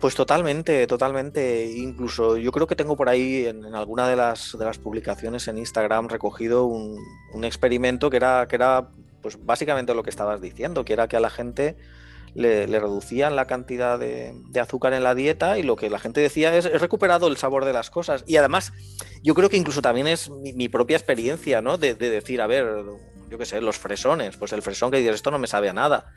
Pues 0.00 0.14
totalmente, 0.14 0.86
totalmente. 0.86 1.70
Incluso 1.76 2.38
yo 2.38 2.52
creo 2.52 2.66
que 2.66 2.74
tengo 2.74 2.96
por 2.96 3.10
ahí 3.10 3.44
en, 3.44 3.74
alguna 3.74 4.08
de 4.08 4.16
las, 4.16 4.56
de 4.58 4.64
las 4.64 4.78
publicaciones 4.78 5.46
en 5.46 5.58
Instagram 5.58 6.08
recogido 6.08 6.64
un, 6.64 6.98
experimento 7.44 8.08
que 8.08 8.16
era, 8.16 8.48
que 8.48 8.56
era 8.56 8.88
pues 9.20 9.44
básicamente 9.44 9.94
lo 9.94 10.02
que 10.02 10.08
estabas 10.08 10.40
diciendo, 10.40 10.86
que 10.86 10.94
era 10.94 11.06
que 11.06 11.18
a 11.18 11.20
la 11.20 11.28
gente 11.28 11.76
le, 12.34 12.66
reducían 12.66 13.36
la 13.36 13.46
cantidad 13.46 13.98
de, 13.98 14.32
azúcar 14.58 14.94
en 14.94 15.04
la 15.04 15.14
dieta 15.14 15.58
y 15.58 15.62
lo 15.62 15.76
que 15.76 15.90
la 15.90 15.98
gente 15.98 16.22
decía 16.22 16.56
es 16.56 16.64
he 16.64 16.78
recuperado 16.78 17.28
el 17.28 17.36
sabor 17.36 17.66
de 17.66 17.74
las 17.74 17.90
cosas. 17.90 18.24
Y 18.26 18.38
además, 18.38 18.72
yo 19.22 19.34
creo 19.34 19.50
que 19.50 19.58
incluso 19.58 19.82
también 19.82 20.06
es 20.06 20.30
mi, 20.30 20.70
propia 20.70 20.96
experiencia, 20.96 21.60
¿no? 21.60 21.76
De, 21.76 21.94
de, 21.94 22.08
decir, 22.08 22.40
a 22.40 22.46
ver, 22.46 22.66
yo 23.28 23.36
qué 23.36 23.44
sé, 23.44 23.60
los 23.60 23.76
fresones, 23.76 24.38
pues 24.38 24.54
el 24.54 24.62
fresón 24.62 24.90
que 24.90 24.96
dices, 24.96 25.16
esto 25.16 25.30
no 25.30 25.38
me 25.38 25.46
sabe 25.46 25.68
a 25.68 25.74
nada 25.74 26.10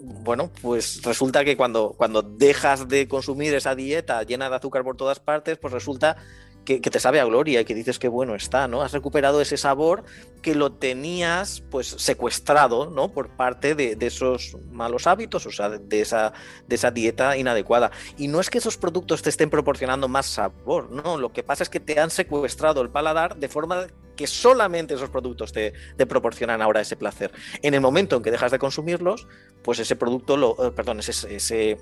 bueno, 0.00 0.50
pues 0.62 1.02
resulta 1.02 1.44
que 1.44 1.56
cuando, 1.56 1.94
cuando 1.96 2.22
dejas 2.22 2.88
de 2.88 3.08
consumir 3.08 3.54
esa 3.54 3.74
dieta 3.74 4.22
llena 4.22 4.48
de 4.48 4.56
azúcar 4.56 4.84
por 4.84 4.96
todas 4.96 5.20
partes, 5.20 5.58
pues 5.58 5.72
resulta 5.72 6.16
que, 6.64 6.80
te 6.80 7.00
sabe 7.00 7.20
a 7.20 7.24
gloria 7.24 7.60
y 7.60 7.64
que 7.64 7.74
dices 7.74 7.98
que 7.98 8.08
bueno 8.08 8.34
está, 8.34 8.68
¿no? 8.68 8.82
Has 8.82 8.92
recuperado 8.92 9.40
ese 9.40 9.56
sabor 9.56 10.04
que 10.42 10.54
lo 10.54 10.72
tenías 10.72 11.62
pues 11.70 11.88
secuestrado, 11.98 12.90
¿no? 12.90 13.12
Por 13.12 13.30
parte 13.30 13.74
de, 13.74 13.96
esos 14.00 14.56
malos 14.70 15.06
hábitos, 15.06 15.46
o 15.46 15.50
sea, 15.50 15.68
de 15.68 16.00
esa, 16.00 16.32
de 16.66 16.74
esa 16.74 16.90
dieta 16.90 17.36
inadecuada. 17.36 17.90
Y 18.16 18.28
no 18.28 18.40
es 18.40 18.50
que 18.50 18.58
esos 18.58 18.76
productos 18.76 19.22
te 19.22 19.30
estén 19.30 19.50
proporcionando 19.50 20.08
más 20.08 20.26
sabor, 20.26 20.90
no, 20.90 21.16
lo 21.16 21.32
que 21.32 21.42
pasa 21.42 21.62
es 21.62 21.68
que 21.68 21.80
te 21.80 21.98
han 21.98 22.10
secuestrado 22.10 22.80
el 22.82 22.90
paladar 22.90 23.36
de 23.36 23.48
forma 23.48 23.86
que 24.16 24.26
solamente 24.26 24.94
esos 24.94 25.10
productos 25.10 25.52
te, 25.52 25.72
proporcionan 26.06 26.62
ahora 26.62 26.80
ese 26.80 26.96
placer. 26.96 27.32
En 27.62 27.74
el 27.74 27.80
momento 27.80 28.16
en 28.16 28.22
que 28.22 28.30
dejas 28.30 28.52
de 28.52 28.58
consumirlos, 28.58 29.26
pues 29.62 29.78
ese 29.78 29.96
producto, 29.96 30.36
lo, 30.36 30.56
eh, 30.66 30.72
perdón, 30.72 31.00
ese, 31.00 31.78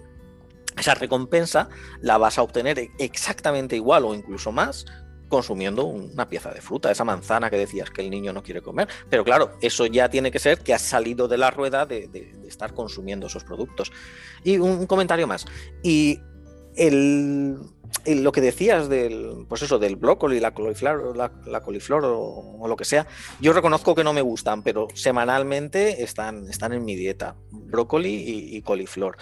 esa 0.77 0.95
recompensa 0.95 1.69
la 2.01 2.19
vas 2.19 2.39
a 2.39 2.43
obtener 2.43 2.91
exactamente 2.99 3.77
igual 3.77 4.05
o 4.05 4.15
incluso 4.15 4.53
más 4.53 4.87
consumiendo 5.31 5.87
una 5.87 6.29
pieza 6.29 6.51
de 6.51 6.61
fruta, 6.61 6.91
esa 6.91 7.05
manzana 7.05 7.49
que 7.49 7.57
decías 7.57 7.89
que 7.89 8.03
el 8.03 8.11
niño 8.11 8.35
no 8.35 8.43
quiere 8.43 8.61
comer. 8.61 8.89
Pero 9.09 9.25
claro, 9.25 9.53
eso 9.63 9.87
ya 9.87 10.11
tiene 10.11 10.31
que 10.31 10.39
ser 10.39 10.59
que 10.59 10.75
has 10.75 10.83
salido 10.83 11.29
de 11.29 11.39
la 11.39 11.51
rueda 11.51 11.87
de, 11.87 12.35
estar 12.47 12.75
consumiendo 12.75 13.29
esos 13.29 13.45
productos. 13.45 13.93
Y 14.45 14.59
un, 14.59 14.87
comentario 14.87 15.27
más. 15.27 15.47
Y 15.83 16.21
el, 16.77 17.59
lo 18.07 18.33
que 18.33 18.41
decías 18.41 18.89
del, 18.89 19.45
pues 19.49 19.63
eso, 19.63 19.79
del 19.79 19.97
brócoli, 19.97 20.41
la 20.41 20.53
coliflor, 20.53 21.17
la, 21.17 21.61
coliflor 21.61 22.05
o, 22.05 22.67
lo 22.67 22.77
que 22.77 22.85
sea, 22.85 23.07
yo 23.41 23.53
reconozco 23.53 23.95
que 23.95 24.05
no 24.05 24.13
me 24.13 24.23
gustan, 24.23 24.63
pero 24.63 24.89
semanalmente 24.95 26.03
están, 26.03 26.49
están 26.49 26.73
en 26.73 26.85
mi 26.85 26.95
dieta, 26.95 27.37
brócoli 27.51 28.15
y, 28.15 28.57
y 28.57 28.63
coliflor. 28.63 29.17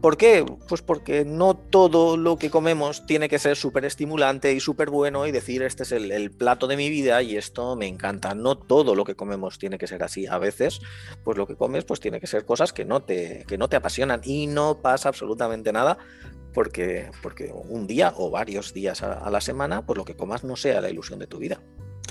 ¿Por 0.00 0.16
qué? 0.16 0.46
Pues 0.68 0.80
porque 0.80 1.24
no 1.24 1.56
todo 1.56 2.16
lo 2.16 2.36
que 2.36 2.50
comemos 2.50 3.04
tiene 3.06 3.28
que 3.28 3.40
ser 3.40 3.56
súper 3.56 3.84
estimulante 3.84 4.52
y 4.52 4.60
súper 4.60 4.90
bueno 4.90 5.26
y 5.26 5.32
decir 5.32 5.62
este 5.62 5.82
es 5.82 5.90
el, 5.90 6.30
plato 6.30 6.68
de 6.68 6.76
mi 6.76 6.88
vida 6.88 7.20
y 7.22 7.36
esto 7.36 7.74
me 7.74 7.88
encanta. 7.88 8.36
No 8.36 8.56
todo 8.56 8.94
lo 8.94 9.04
que 9.04 9.16
comemos 9.16 9.58
tiene 9.58 9.76
que 9.76 9.88
ser 9.88 10.04
así. 10.04 10.28
A 10.28 10.38
veces, 10.38 10.80
pues 11.24 11.36
lo 11.36 11.48
que 11.48 11.56
comes 11.56 11.84
pues 11.84 11.98
tiene 11.98 12.20
que 12.20 12.28
ser 12.28 12.44
cosas 12.44 12.72
que 12.72 12.84
no 12.84 13.02
te, 13.02 13.44
que 13.48 13.58
no 13.58 13.68
te 13.68 13.74
apasionan 13.74 14.20
y 14.22 14.46
no 14.46 14.80
pasa 14.82 15.08
absolutamente 15.08 15.72
nada 15.72 15.98
porque, 16.54 17.10
porque 17.20 17.52
un 17.52 17.88
día 17.88 18.14
o 18.16 18.30
varios 18.30 18.72
días 18.72 19.02
a, 19.02 19.14
a 19.14 19.30
la 19.30 19.40
semana, 19.40 19.84
pues 19.84 19.96
lo 19.96 20.04
que 20.04 20.16
comas 20.16 20.44
no 20.44 20.54
sea 20.54 20.80
la 20.80 20.90
ilusión 20.90 21.18
de 21.18 21.26
tu 21.26 21.38
vida. 21.38 21.60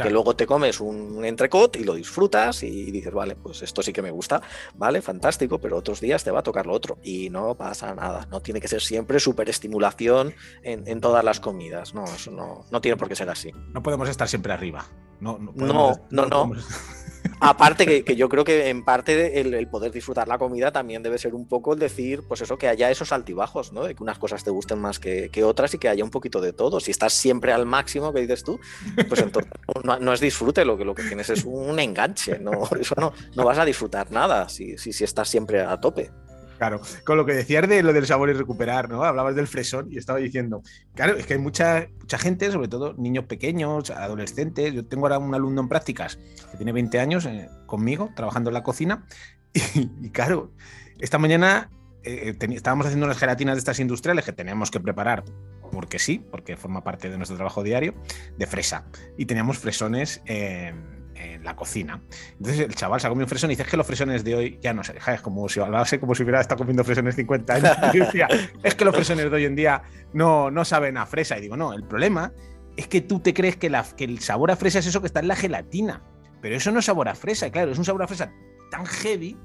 Que 0.04 0.10
luego 0.10 0.36
te 0.36 0.46
comes 0.46 0.80
un 0.80 1.26
entrecot 1.26 1.76
y 1.76 1.84
lo 1.84 1.96
disfrutas 1.96 2.64
y 2.64 2.92
dices, 2.92 3.14
vale, 3.14 3.36
pues 3.36 3.62
esto 3.62 3.82
sí 3.82 3.94
que 3.94 4.02
me 4.02 4.12
gusta, 4.12 4.42
vale, 4.76 5.02
fantástico, 5.02 5.60
pero 5.60 5.78
otros 5.78 6.00
días 6.00 6.24
te 6.24 6.32
va 6.32 6.40
a 6.40 6.44
tocar 6.44 6.66
lo 6.66 6.74
otro 6.74 6.98
y 7.04 7.30
no 7.30 7.56
pasa 7.56 7.94
nada. 7.96 8.28
No 8.30 8.42
tiene 8.42 8.62
que 8.62 8.68
ser 8.68 8.82
siempre 8.82 9.20
súper 9.20 9.50
estimulación 9.50 10.34
en, 10.64 11.02
todas 11.02 11.24
las 11.24 11.40
comidas. 11.40 11.94
No, 11.94 12.06
eso 12.06 12.32
no, 12.32 12.66
no 12.72 12.82
tiene 12.82 12.98
por 12.98 13.08
qué 13.08 13.16
ser 13.16 13.30
así. 13.30 13.52
No 13.74 13.84
podemos 13.84 14.10
estar 14.10 14.28
siempre 14.28 14.54
arriba. 14.54 14.86
No, 15.20 15.38
no, 15.40 15.52
no. 15.56 16.28
no, 16.28 16.52
Aparte 17.40 18.04
que, 18.04 18.16
yo 18.16 18.30
creo 18.30 18.44
que 18.44 18.70
en 18.70 18.84
parte 18.84 19.40
el, 19.40 19.68
poder 19.68 19.92
disfrutar 19.92 20.28
la 20.28 20.38
comida 20.38 20.72
también 20.72 21.04
debe 21.04 21.18
ser 21.18 21.36
un 21.36 21.48
poco 21.48 21.74
el 21.74 21.80
decir, 21.80 22.24
pues 22.28 22.42
eso, 22.42 22.58
que 22.58 22.68
haya 22.68 22.90
esos 22.90 23.12
altibajos, 23.12 23.74
¿no? 23.74 23.84
De 23.84 23.96
que 23.96 24.02
unas 24.02 24.18
cosas 24.18 24.44
te 24.44 24.50
gusten 24.50 24.80
más 24.80 25.00
que, 25.00 25.30
otras 25.44 25.74
y 25.74 25.78
que 25.78 25.88
haya 25.90 26.04
un 26.04 26.10
poquito 26.10 26.42
de 26.42 26.54
todo. 26.54 26.80
Si 26.80 26.92
estás 26.92 27.14
siempre 27.14 27.54
al 27.54 27.66
máximo, 27.66 28.12
que 28.14 28.22
dices 28.22 28.44
tú, 28.44 28.60
pues 29.08 29.22
entonces 29.22 29.52
no, 29.84 30.14
es 30.14 30.20
disfrute, 30.20 30.66
lo 30.66 30.78
que, 30.78 30.86
lo 30.86 30.96
que 30.96 31.04
tienes 31.04 31.30
es 31.30 31.46
un 31.46 31.80
enganche, 31.80 32.40
¿no? 32.40 32.52
Eso 32.80 32.96
no, 32.98 33.14
no 33.36 33.46
vas 33.46 33.60
a 33.60 33.66
disfrutar 33.66 34.12
nada 34.12 34.50
si, 34.50 34.78
si, 34.78 34.92
si 34.92 35.04
estás 35.04 35.30
siempre 35.30 35.62
a 35.62 35.80
tope. 35.80 36.12
Claro, 36.58 36.82
con 37.04 37.18
lo 37.18 37.26
que 37.26 37.34
decías 37.34 37.68
de 37.68 37.84
lo 37.84 37.94
del 37.94 38.08
sabor 38.08 38.30
y 38.30 38.34
recuperar, 38.34 38.90
¿no? 38.90 39.04
Hablabas 39.04 39.36
del 39.36 39.48
fresón 39.48 39.88
y 39.92 39.98
estaba 39.98 40.18
diciendo, 40.20 40.64
claro, 40.96 41.16
es 41.16 41.26
que 41.26 41.34
hay 41.34 41.40
mucha, 41.40 41.88
mucha 42.00 42.18
gente, 42.18 42.52
sobre 42.52 42.68
todo 42.68 42.94
niños 42.98 43.26
pequeños, 43.26 43.92
adolescentes. 43.92 44.74
Yo 44.74 44.86
tengo 44.86 45.06
ahora 45.06 45.20
un 45.20 45.34
alumno 45.36 45.62
en 45.62 45.70
prácticas 45.70 46.18
que 46.52 46.58
tiene 46.58 46.72
20 46.72 47.00
años 47.00 47.26
eh, 47.26 47.50
conmigo, 47.68 48.10
trabajando 48.16 48.50
en 48.50 48.56
la 48.56 48.64
cocina. 48.64 49.06
Y, 49.74 50.10
claro, 50.10 50.52
esta 51.00 51.18
mañana 51.18 51.70
eh, 52.04 52.36
estábamos 52.52 52.86
haciendo 52.86 53.06
unas 53.06 53.18
gelatinas 53.18 53.56
de 53.56 53.60
estas 53.60 53.80
industriales 53.80 54.26
que 54.26 54.32
teníamos 54.32 54.72
que 54.72 54.80
preparar, 54.80 55.24
porque 55.72 56.00
sí, 56.00 56.24
porque 56.32 56.58
forma 56.58 56.84
parte 56.84 57.10
de 57.10 57.18
nuestro 57.18 57.38
trabajo 57.38 57.64
diario, 57.64 57.94
de 58.38 58.48
fresa. 58.48 58.86
Y 59.18 59.26
teníamos 59.26 59.58
fresones. 59.58 60.22
Eh, 60.26 60.74
en 61.18 61.44
la 61.44 61.56
cocina. 61.56 62.02
Entonces 62.34 62.60
el 62.62 62.76
chaval 62.76 63.00
se 63.00 63.08
ha 63.08 63.10
comido 63.10 63.26
un 63.26 63.30
fresón 63.30 63.52
y 63.52 63.56
dice 63.56 63.70
que 63.70 63.78
los 63.78 63.86
fresones 63.86 64.24
de 64.24 64.36
hoy 64.36 64.60
ya 64.62 64.74
no 64.74 64.84
sé, 64.84 64.96
es 64.98 65.22
como 65.22 65.48
si 65.50 65.60
hablase 65.60 66.00
como 66.00 66.16
si 66.16 66.24
hubiera 66.24 66.42
estado 66.42 66.60
comiendo 66.60 66.84
fresones 66.84 67.16
50 67.16 67.54
años. 67.54 67.78
Y 67.94 68.00
decía, 68.00 68.28
es 68.64 68.76
que 68.76 68.86
los 68.86 68.94
fresones 68.94 69.30
de 69.30 69.36
hoy 69.36 69.46
en 69.46 69.56
día 69.56 69.82
no, 70.14 70.52
no 70.52 70.66
saben 70.66 70.98
a 70.98 71.06
fresa. 71.06 71.38
Y 71.38 71.42
digo, 71.42 71.58
no, 71.58 71.74
el 71.74 71.84
problema 71.84 72.34
es 72.76 72.88
que 72.88 73.02
tú 73.02 73.20
te 73.20 73.34
crees 73.34 73.56
que, 73.58 73.72
que 73.96 74.04
el 74.04 74.20
sabor 74.20 74.52
a 74.52 74.56
fresa 74.56 74.80
es 74.80 74.88
eso 74.88 75.02
que 75.02 75.08
está 75.08 75.20
en 75.20 75.28
la 75.28 75.36
gelatina. 75.36 76.04
Pero 76.42 76.56
eso 76.56 76.72
no 76.72 76.80
es 76.80 76.86
sabor 76.86 77.10
a 77.10 77.16
fresa, 77.16 77.50
claro, 77.50 77.72
es 77.72 77.78
un 77.78 77.86
sabor 77.86 78.04
a 78.04 78.08
fresa 78.08 78.32
tan 78.70 78.86
heavy, 78.86 79.38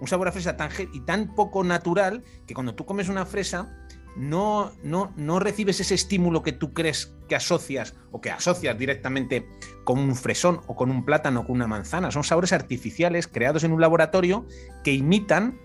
un 0.00 0.08
sabor 0.08 0.28
a 0.28 0.32
fresa 0.32 0.56
tan 0.56 0.70
heavy 0.70 0.90
y 0.94 1.00
tan 1.00 1.34
poco 1.34 1.62
natural 1.62 2.24
que 2.46 2.54
cuando 2.54 2.74
tú 2.74 2.84
comes 2.84 3.08
una 3.08 3.24
fresa 3.24 3.86
no, 4.16 4.72
no, 4.82 5.12
no 5.16 5.38
recibes 5.38 5.80
ese 5.80 5.94
estímulo 5.94 6.42
que 6.42 6.52
tú 6.52 6.72
crees 6.72 7.14
que 7.28 7.36
asocias 7.36 7.94
o 8.10 8.20
que 8.20 8.30
asocias 8.30 8.76
directamente 8.78 9.48
con 9.84 9.98
un 9.98 10.16
fresón 10.16 10.60
o 10.66 10.74
con 10.74 10.90
un 10.90 11.04
plátano 11.04 11.40
o 11.40 11.46
con 11.46 11.56
una 11.56 11.66
manzana. 11.66 12.10
Son 12.10 12.24
sabores 12.24 12.52
artificiales 12.52 13.28
creados 13.28 13.64
en 13.64 13.72
un 13.72 13.80
laboratorio 13.80 14.46
que 14.82 14.92
imitan 14.92 15.58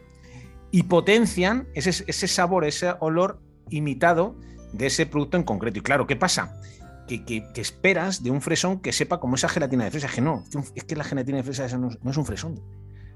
y 0.72 0.84
potencian 0.84 1.68
ese, 1.74 2.04
ese 2.08 2.28
sabor, 2.28 2.66
ese 2.66 2.94
olor 3.00 3.42
imitado 3.70 4.36
de 4.74 4.88
ese 4.88 5.06
producto 5.06 5.38
en 5.38 5.44
concreto. 5.44 5.80
Y 5.80 5.82
claro, 5.82 6.08
¿qué 6.08 6.16
pasa? 6.16 6.60
Que, 7.08 7.24
que, 7.24 7.46
esperas 7.56 8.24
de 8.24 8.32
un 8.32 8.42
fresón 8.42 8.80
que 8.80 8.92
sepa 8.92 9.20
como 9.20 9.36
esa 9.36 9.48
gelatina 9.48 9.86
de 9.86 9.92
fresa. 9.92 10.08
Que 10.08 10.22
no, 10.22 10.44
es 10.76 10.84
que 10.84 10.96
la 10.96 11.04
gelatina 11.04 11.38
de 11.38 11.44
fresa 11.44 11.78
no, 11.78 11.90
no 12.02 12.12
es 12.12 12.18
un 12.18 12.26
fresón. 12.26 12.62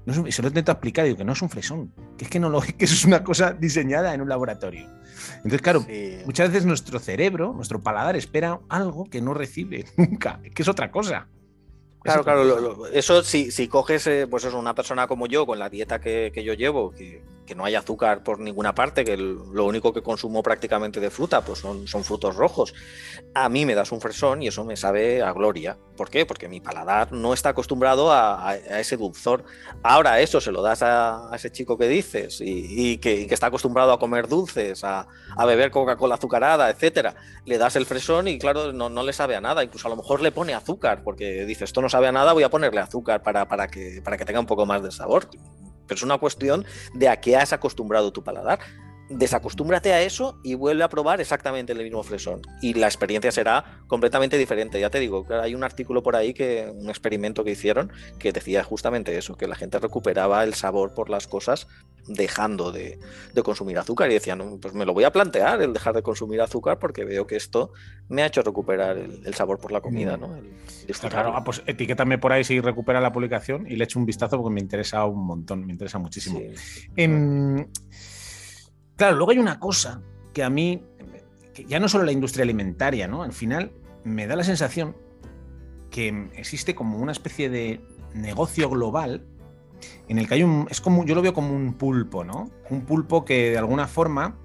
No 0.06 0.14
se 0.30 0.42
lo 0.42 0.48
intento 0.48 0.72
explicar, 0.72 1.04
digo 1.04 1.16
que 1.16 1.24
no 1.24 1.32
es 1.32 1.42
un 1.42 1.50
fresón, 1.50 1.92
que 2.16 2.24
es 2.24 2.30
que 2.30 2.40
no 2.40 2.48
lo 2.48 2.60
que 2.78 2.84
eso 2.84 2.94
es 2.94 3.04
una 3.04 3.22
cosa 3.22 3.52
diseñada 3.52 4.14
en 4.14 4.22
un 4.22 4.28
laboratorio. 4.28 4.86
Entonces, 5.36 5.62
claro, 5.62 5.86
muchas 6.24 6.48
veces 6.48 6.66
nuestro 6.66 6.98
cerebro, 6.98 7.52
nuestro 7.52 7.80
paladar 7.80 8.16
espera 8.16 8.60
algo 8.68 9.08
que 9.08 9.20
no 9.20 9.34
recibe 9.34 9.84
nunca, 9.96 10.40
que 10.54 10.62
es 10.62 10.68
otra 10.68 10.90
cosa. 10.90 11.28
Claro, 12.02 12.24
claro, 12.24 12.86
eso 12.86 13.22
si, 13.22 13.50
si 13.50 13.68
coges, 13.68 14.06
eh, 14.06 14.26
pues 14.26 14.44
eso, 14.44 14.58
una 14.58 14.74
persona 14.74 15.06
como 15.06 15.26
yo, 15.26 15.44
con 15.44 15.58
la 15.58 15.68
dieta 15.68 16.00
que, 16.00 16.32
que 16.32 16.42
yo 16.42 16.54
llevo, 16.54 16.92
que, 16.92 17.22
que 17.50 17.56
no 17.56 17.64
hay 17.64 17.74
azúcar 17.74 18.22
por 18.22 18.38
ninguna 18.38 18.76
parte, 18.76 19.04
que 19.04 19.16
lo 19.16 19.64
único 19.64 19.92
que 19.92 20.02
consumo 20.02 20.40
prácticamente 20.40 21.00
de 21.00 21.10
fruta 21.10 21.40
pues 21.40 21.58
son, 21.58 21.88
son, 21.88 22.04
frutos 22.04 22.36
rojos. 22.36 22.72
A 23.34 23.48
mí 23.48 23.66
me 23.66 23.74
das 23.74 23.90
un 23.90 24.00
fresón 24.00 24.40
y 24.40 24.46
eso 24.46 24.64
me 24.64 24.76
sabe 24.76 25.20
a 25.20 25.32
gloria. 25.32 25.76
¿Por 25.96 26.10
qué? 26.10 26.24
Porque 26.24 26.48
mi 26.48 26.60
paladar 26.60 27.10
no 27.10 27.34
está 27.34 27.48
acostumbrado 27.48 28.12
a, 28.12 28.50
a, 28.50 28.78
ese 28.78 28.96
dulzor. 28.96 29.42
Ahora 29.82 30.20
eso 30.20 30.40
se 30.40 30.52
lo 30.52 30.62
das 30.62 30.84
a, 30.84 31.28
ese 31.34 31.50
chico 31.50 31.76
que 31.76 31.88
dices 31.88 32.40
y, 32.40 32.98
que, 32.98 33.26
que, 33.26 33.34
está 33.34 33.48
acostumbrado 33.48 33.92
a 33.92 33.98
comer 33.98 34.28
dulces, 34.28 34.84
a, 34.84 35.08
beber 35.44 35.72
Coca-Cola 35.72 36.14
azucarada, 36.14 36.70
etcétera. 36.70 37.16
Le 37.46 37.58
das 37.58 37.74
el 37.74 37.84
fresón 37.84 38.28
y 38.28 38.38
claro, 38.38 38.72
no, 38.72 38.88
no, 38.88 39.02
le 39.02 39.12
sabe 39.12 39.34
a 39.34 39.40
nada. 39.40 39.64
Incluso 39.64 39.88
a 39.88 39.90
lo 39.90 39.96
mejor 39.96 40.22
le 40.22 40.30
pone 40.30 40.54
azúcar 40.54 41.02
porque 41.02 41.44
dice 41.46 41.64
esto 41.64 41.82
no 41.82 41.88
sabe 41.88 42.06
a 42.06 42.12
nada, 42.12 42.32
voy 42.32 42.44
a 42.44 42.48
ponerle 42.48 42.80
azúcar 42.80 43.24
para, 43.24 43.48
para, 43.48 43.66
que, 43.66 44.00
para 44.04 44.16
que 44.16 44.24
tenga 44.24 44.38
un 44.38 44.46
poco 44.46 44.66
más 44.66 44.84
de 44.84 44.92
sabor 44.92 45.28
pero 45.90 45.98
es 45.98 46.02
una 46.04 46.18
cuestión 46.18 46.64
de 46.94 47.08
a 47.08 47.20
qué 47.20 47.36
has 47.36 47.52
acostumbrado 47.52 48.12
tu 48.12 48.22
paladar 48.22 48.60
desacostúmbrate 49.10 49.92
a 49.92 50.02
eso 50.02 50.38
y 50.44 50.54
vuelve 50.54 50.84
a 50.84 50.88
probar 50.88 51.20
exactamente 51.20 51.72
el 51.72 51.82
mismo 51.82 52.02
fresón. 52.02 52.40
Y 52.62 52.74
la 52.74 52.86
experiencia 52.86 53.32
será 53.32 53.82
completamente 53.88 54.38
diferente. 54.38 54.80
Ya 54.80 54.88
te 54.88 55.00
digo, 55.00 55.26
hay 55.42 55.54
un 55.54 55.64
artículo 55.64 56.02
por 56.02 56.16
ahí, 56.16 56.32
que 56.32 56.70
un 56.72 56.88
experimento 56.88 57.42
que 57.44 57.50
hicieron, 57.50 57.92
que 58.18 58.32
decía 58.32 58.62
justamente 58.62 59.16
eso, 59.18 59.36
que 59.36 59.48
la 59.48 59.56
gente 59.56 59.78
recuperaba 59.78 60.44
el 60.44 60.54
sabor 60.54 60.94
por 60.94 61.10
las 61.10 61.26
cosas 61.26 61.66
dejando 62.06 62.72
de, 62.72 62.98
consumir 63.42 63.78
azúcar. 63.78 64.10
Y 64.10 64.14
decían, 64.14 64.58
pues 64.60 64.74
me 64.74 64.86
lo 64.86 64.94
voy 64.94 65.04
a 65.04 65.10
plantear, 65.10 65.60
el 65.60 65.72
dejar 65.72 65.94
de 65.94 66.02
consumir 66.02 66.40
azúcar, 66.40 66.78
porque 66.78 67.04
veo 67.04 67.26
que 67.26 67.36
esto 67.36 67.72
me 68.08 68.22
ha 68.22 68.26
hecho 68.26 68.42
recuperar 68.42 68.96
el, 68.96 69.34
sabor 69.34 69.58
por 69.58 69.72
la 69.72 69.80
comida. 69.80 70.16
¿no? 70.16 70.38
claro, 71.08 71.32
ah, 71.34 71.42
pues 71.42 71.62
etiquétame 71.66 72.18
por 72.18 72.32
ahí 72.32 72.44
si 72.44 72.60
recupera 72.60 73.00
la 73.00 73.12
publicación 73.12 73.66
y 73.66 73.76
le 73.76 73.84
echo 73.84 73.98
un 73.98 74.06
vistazo 74.06 74.36
porque 74.36 74.54
me 74.54 74.60
interesa 74.60 75.04
un 75.04 75.26
montón, 75.26 75.66
me 75.66 75.72
interesa 75.72 75.98
muchísimo. 75.98 76.40
Em, 76.96 77.66
Claro, 79.00 79.16
luego 79.16 79.30
hay 79.30 79.38
una 79.38 79.58
cosa 79.58 80.02
que 80.34 80.42
a 80.42 80.50
mí, 80.50 80.84
ya 81.66 81.80
no 81.80 81.88
solo 81.88 82.04
la 82.04 82.12
industria 82.12 82.42
alimentaria, 82.42 83.08
¿no? 83.08 83.22
Al 83.22 83.32
final 83.32 83.72
me 84.04 84.26
da 84.26 84.36
la 84.36 84.44
sensación 84.44 84.94
que 85.90 86.28
existe 86.34 86.74
como 86.74 86.98
una 86.98 87.10
especie 87.10 87.48
de 87.48 87.80
negocio 88.12 88.68
global 88.68 89.24
en 90.06 90.18
el 90.18 90.28
que 90.28 90.34
hay 90.34 90.42
un. 90.42 90.66
Es 90.68 90.82
como. 90.82 91.06
Yo 91.06 91.14
lo 91.14 91.22
veo 91.22 91.32
como 91.32 91.56
un 91.56 91.72
pulpo, 91.78 92.24
¿no? 92.24 92.50
Un 92.68 92.82
pulpo 92.82 93.24
que 93.24 93.52
de 93.52 93.56
alguna 93.56 93.88
forma 93.88 94.36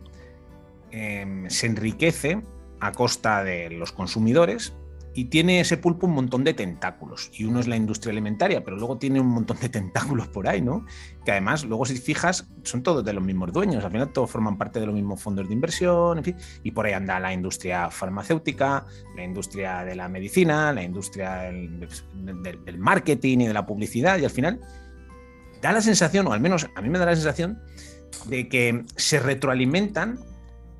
eh, 0.90 1.44
se 1.50 1.68
enriquece 1.68 2.42
a 2.80 2.94
costa 2.94 3.44
de 3.44 3.72
los 3.72 3.92
consumidores 3.92 4.74
y 5.18 5.26
tiene 5.26 5.62
ese 5.62 5.78
pulpo 5.78 6.08
un 6.08 6.14
montón 6.14 6.44
de 6.44 6.54
tentáculos. 6.54 7.32
Y 7.34 7.46
uno 7.46 7.62
es 7.62 7.68
la 7.68 7.78
industria 7.78 8.12
alimentaria, 8.12 8.66
pero 8.66 8.76
luego 8.76 8.98
tiene 8.98 9.22
un 9.22 9.28
montón 9.28 9.58
de 9.62 9.70
tentáculos 9.70 10.28
por 10.28 10.48
ahí, 10.48 10.62
¿no? 10.62 10.86
Que 11.24 11.32
además, 11.32 11.64
luego 11.64 11.86
si 11.86 11.96
fijas, 11.96 12.50
son 12.64 12.84
todos 12.84 13.04
de 13.06 13.14
los 13.14 13.24
mismos 13.24 13.54
dueños. 13.54 13.86
Al 13.86 13.92
final 13.92 14.12
todos 14.12 14.30
forman 14.30 14.58
parte 14.58 14.82
de 14.82 14.86
los 14.86 14.94
mismos 14.94 15.22
fondos 15.22 15.48
de 15.48 15.54
inversión, 15.54 16.18
en 16.18 16.24
fin. 16.26 16.36
Y 16.64 16.72
por 16.72 16.86
ahí 16.86 16.92
anda 16.92 17.18
la 17.22 17.34
industria 17.34 17.90
farmacéutica, 17.90 18.86
la 19.16 19.24
industria 19.24 19.86
de 19.86 19.96
la 19.96 20.10
medicina, 20.10 20.74
la 20.74 20.84
industria 20.84 21.44
del, 21.44 21.88
marketing 22.78 23.40
y 23.40 23.48
de 23.48 23.54
la 23.54 23.66
publicidad. 23.66 24.20
Y 24.20 24.26
al 24.26 24.32
final 24.32 24.60
da 25.62 25.72
la 25.72 25.82
sensación, 25.82 26.28
o 26.28 26.34
al 26.34 26.42
menos 26.42 26.68
a 26.76 26.82
mí 26.82 26.90
me 26.90 27.00
da 27.00 27.06
la 27.06 27.16
sensación, 27.16 27.62
de 28.28 28.50
que 28.50 28.84
se 28.98 29.20
retroalimentan 29.22 30.20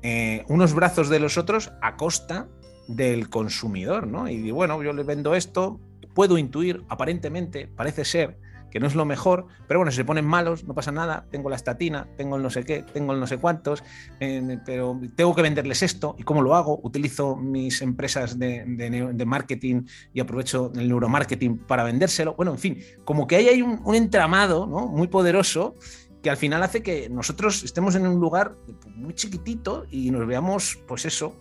eh, 0.02 0.44
unos 0.48 0.74
brazos 0.74 1.08
de 1.08 1.20
los 1.20 1.38
otros 1.38 1.72
a 1.80 1.96
costa 1.96 2.48
del 2.88 3.28
consumidor, 3.28 4.06
¿no? 4.06 4.28
Y 4.28 4.50
bueno, 4.50 4.82
yo 4.82 4.92
le 4.92 5.02
vendo 5.02 5.34
esto, 5.34 5.80
puedo 6.14 6.38
intuir, 6.38 6.84
aparentemente, 6.88 7.68
parece 7.68 8.04
ser 8.04 8.38
que 8.70 8.80
no 8.80 8.86
es 8.86 8.94
lo 8.94 9.04
mejor, 9.04 9.46
pero 9.66 9.80
bueno, 9.80 9.90
si 9.90 9.96
se 9.96 10.04
ponen 10.04 10.26
malos, 10.26 10.64
no 10.64 10.74
pasa 10.74 10.92
nada, 10.92 11.26
tengo 11.30 11.48
la 11.48 11.56
estatina, 11.56 12.08
tengo 12.16 12.36
el 12.36 12.42
no 12.42 12.50
sé 12.50 12.64
qué, 12.64 12.82
tengo 12.82 13.12
el 13.14 13.20
no 13.20 13.26
sé 13.26 13.38
cuántos, 13.38 13.82
eh, 14.20 14.58
pero 14.66 15.00
tengo 15.14 15.34
que 15.34 15.42
venderles 15.42 15.82
esto, 15.82 16.14
¿y 16.18 16.24
cómo 16.24 16.42
lo 16.42 16.54
hago? 16.54 16.80
Utilizo 16.82 17.36
mis 17.36 17.80
empresas 17.80 18.38
de, 18.38 19.24
marketing 19.26 19.82
y 20.12 20.20
aprovecho 20.20 20.72
el 20.74 20.88
neuromarketing 20.88 21.58
para 21.58 21.84
vendérselo. 21.84 22.34
Bueno, 22.34 22.52
en 22.52 22.58
fin, 22.58 22.78
como 23.04 23.26
que 23.26 23.36
ahí 23.36 23.48
hay 23.48 23.62
un, 23.62 23.80
un 23.82 23.94
entramado 23.94 24.66
¿no? 24.66 24.88
muy 24.88 25.08
poderoso 25.08 25.74
que 26.22 26.30
al 26.30 26.36
final 26.36 26.62
hace 26.62 26.82
que 26.82 27.08
nosotros 27.08 27.62
estemos 27.62 27.94
en 27.94 28.06
un 28.06 28.20
lugar 28.20 28.56
muy 28.94 29.14
chiquitito 29.14 29.86
y 29.90 30.10
nos 30.10 30.26
veamos, 30.26 30.78
pues 30.86 31.04
eso, 31.04 31.36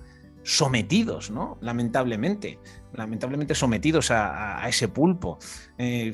sometidos, 0.46 1.32
¿no? 1.32 1.58
Lamentablemente, 1.60 2.60
lamentablemente 2.94 3.56
sometidos 3.56 4.12
a, 4.12 4.64
ese 4.70 4.88
pulpo. 4.88 5.40
Eh, 5.78 6.14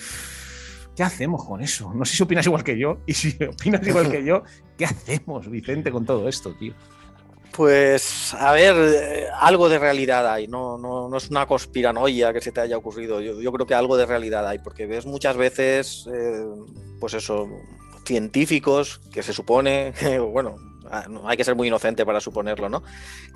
¿Qué 0.96 1.04
hacemos 1.04 1.46
con 1.46 1.62
eso? 1.62 1.94
No 1.94 2.06
sé 2.06 2.16
si 2.16 2.24
opinas 2.24 2.46
igual 2.46 2.64
que 2.64 2.80
yo, 2.80 3.00
y 3.06 3.14
si 3.14 3.38
opinas 3.44 3.86
igual 3.86 4.10
que 4.10 4.24
yo, 4.24 4.44
¿qué 4.78 4.86
hacemos, 4.86 5.50
Vicente, 5.50 5.92
con 5.92 6.06
todo 6.06 6.28
esto, 6.28 6.56
tío? 6.56 6.74
Pues, 7.52 8.34
a 8.34 8.54
ver, 8.54 8.76
eh, 8.78 9.28
algo 9.38 9.68
de 9.68 9.78
realidad 9.78 10.32
hay, 10.32 10.48
no, 10.48 10.78
no, 10.78 11.16
es 11.18 11.30
una 11.30 11.46
conspiranoia 11.46 12.32
que 12.32 12.40
se 12.40 12.54
te 12.54 12.62
haya 12.62 12.78
ocurrido, 12.78 13.20
yo, 13.20 13.52
creo 13.52 13.68
que 13.68 13.74
algo 13.74 13.98
de 13.98 14.06
realidad 14.06 14.48
hay, 14.48 14.60
porque 14.60 14.86
ves 14.86 15.06
muchas 15.06 15.36
veces, 15.36 16.08
eh, 16.14 16.46
pues 17.02 17.14
eso, 17.14 17.50
científicos 18.06 19.02
que 19.12 19.22
se 19.22 19.34
supone, 19.34 19.94
bueno, 20.32 20.56
hay 21.26 21.38
que 21.38 21.44
ser 21.44 21.56
muy 21.56 21.68
inocente 21.68 22.06
para 22.06 22.20
suponerlo, 22.20 22.70
¿no? 22.70 22.84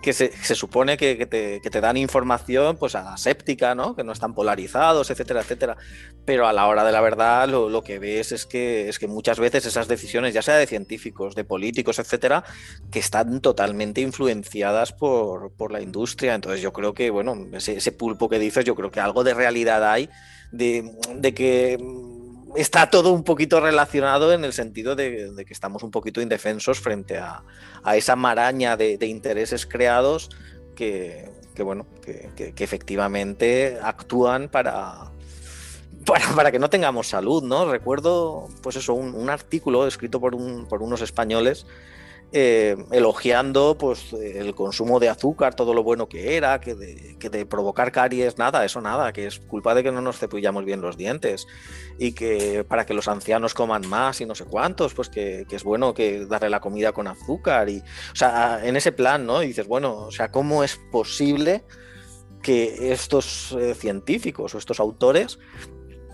Que 0.01 0.13
se, 0.13 0.31
supone 0.55 0.97
que, 0.97 1.25
te, 1.25 1.81
dan 1.81 1.97
información 1.97 2.77
pues 2.77 2.95
aséptica, 2.95 3.75
¿no? 3.75 3.95
Que 3.95 4.03
no 4.03 4.11
están 4.11 4.33
polarizados, 4.33 5.09
etcétera, 5.09 5.41
etcétera. 5.41 5.77
Pero 6.25 6.47
a 6.47 6.53
la 6.53 6.67
hora 6.67 6.83
de 6.83 6.91
la 6.91 7.01
verdad 7.01 7.47
lo, 7.47 7.83
que 7.83 7.99
ves 7.99 8.31
es 8.31 8.45
que, 8.45 8.89
es 8.89 8.99
que 8.99 9.07
muchas 9.07 9.39
veces 9.39 9.65
esas 9.65 9.87
decisiones, 9.87 10.33
ya 10.33 10.41
sea 10.41 10.57
de 10.57 10.67
científicos, 10.67 11.35
de 11.35 11.43
políticos, 11.43 11.99
etcétera, 11.99 12.43
que 12.91 12.99
están 12.99 13.41
totalmente 13.41 14.01
influenciadas 14.01 14.91
por, 14.91 15.71
la 15.71 15.81
industria. 15.81 16.35
Entonces 16.35 16.61
yo 16.61 16.73
creo 16.73 16.93
que, 16.93 17.09
bueno, 17.09 17.35
ese, 17.53 17.91
pulpo 17.91 18.29
que 18.29 18.39
dices, 18.39 18.65
yo 18.65 18.75
creo 18.75 18.91
que 18.91 18.99
algo 18.99 19.23
de 19.23 19.33
realidad 19.33 19.89
hay 19.89 20.09
de, 20.51 20.91
de 21.15 21.33
que 21.33 21.77
está 22.55 22.89
todo 22.89 23.11
un 23.11 23.23
poquito 23.23 23.59
relacionado 23.59 24.33
en 24.33 24.43
el 24.43 24.53
sentido 24.53 24.95
de, 24.95 25.33
que 25.45 25.53
estamos 25.53 25.83
un 25.83 25.91
poquito 25.91 26.21
indefensos 26.21 26.79
frente 26.79 27.17
a, 27.17 27.43
esa 27.95 28.15
maraña 28.15 28.77
de, 28.77 28.97
intereses 29.05 29.65
creados 29.65 30.29
que, 30.75 31.29
bueno, 31.59 31.85
que, 32.01 32.53
efectivamente 32.57 33.77
actúan 33.81 34.49
para, 34.49 35.11
para, 36.35 36.51
que 36.51 36.59
no 36.59 36.69
tengamos 36.69 37.09
salud, 37.09 37.43
¿no? 37.43 37.69
Recuerdo, 37.69 38.49
pues 38.61 38.75
eso, 38.75 38.93
un, 38.93 39.29
artículo 39.29 39.87
escrito 39.87 40.19
por, 40.19 40.35
por 40.67 40.81
unos 40.81 41.01
españoles 41.01 41.65
eh, 42.31 42.75
elogiando 42.91 43.77
pues 43.77 44.11
el 44.13 44.53
consumo 44.55 44.99
de 44.99 45.09
azúcar, 45.09 45.55
todo 45.55 45.73
lo 45.73 45.83
bueno 45.83 46.09
que 46.09 46.35
era, 46.35 46.59
que 46.59 46.75
de, 46.75 47.45
provocar 47.45 47.91
caries, 47.91 48.37
nada, 48.37 48.65
eso 48.65 48.81
nada, 48.81 49.13
que 49.13 49.27
es 49.27 49.39
culpa 49.39 49.73
de 49.73 49.83
que 49.83 49.91
no 49.91 50.01
nos 50.01 50.17
cepillamos 50.17 50.65
bien 50.65 50.81
los 50.81 50.97
dientes 50.97 51.47
y 51.97 52.13
que 52.13 52.65
para 52.67 52.85
que 52.85 52.93
los 52.93 53.07
ancianos 53.07 53.53
coman 53.53 53.87
más 53.87 54.19
y 54.21 54.25
no 54.25 54.35
sé 54.35 54.45
cuántos, 54.45 54.93
pues 54.93 55.09
que, 55.09 55.45
es 55.49 55.63
bueno 55.63 55.93
que 55.93 56.25
darle 56.25 56.49
la 56.49 56.59
comida 56.59 56.91
con 56.91 57.07
azúcar 57.07 57.69
y, 57.69 57.79
o 57.79 58.15
sea, 58.15 58.59
en 58.63 58.75
ese 58.75 58.91
plan, 58.91 59.25
¿no? 59.25 59.41
Y 59.41 59.47
dices, 59.47 59.67
bueno, 59.67 59.95
o 59.95 60.11
sea, 60.11 60.31
¿cómo 60.31 60.63
es 60.63 60.79
posible 60.91 61.63
que 62.41 62.91
estos 62.91 63.53
eh, 63.53 63.73
científicos 63.73 64.53
o 64.53 64.57
estos 64.57 64.79
autores 64.79 65.39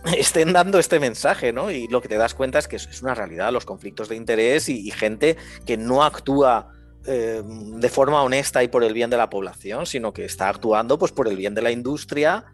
estén 0.17 0.53
dando 0.53 0.79
este 0.79 0.99
mensaje, 0.99 1.53
¿no? 1.53 1.71
Y 1.71 1.87
lo 1.87 2.01
que 2.01 2.07
te 2.07 2.17
das 2.17 2.33
cuenta 2.33 2.59
es 2.59 2.67
que 2.67 2.75
es 2.77 3.01
una 3.01 3.15
realidad, 3.15 3.51
los 3.51 3.65
conflictos 3.65 4.09
de 4.09 4.15
interés 4.15 4.69
y, 4.69 4.91
gente 4.91 5.37
que 5.65 5.77
no 5.77 6.03
actúa 6.03 6.73
eh, 7.05 7.41
de 7.45 7.89
forma 7.89 8.21
honesta 8.21 8.63
y 8.63 8.67
por 8.67 8.83
el 8.83 8.93
bien 8.93 9.09
de 9.09 9.17
la 9.17 9.29
población, 9.29 9.85
sino 9.85 10.13
que 10.13 10.25
está 10.25 10.49
actuando 10.49 10.97
pues, 10.97 11.11
por 11.11 11.27
el 11.27 11.37
bien 11.37 11.55
de 11.55 11.61
la 11.61 11.71
industria 11.71 12.45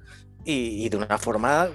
y, 0.46 0.88
de 0.90 0.98
una 0.98 1.18
forma 1.18 1.70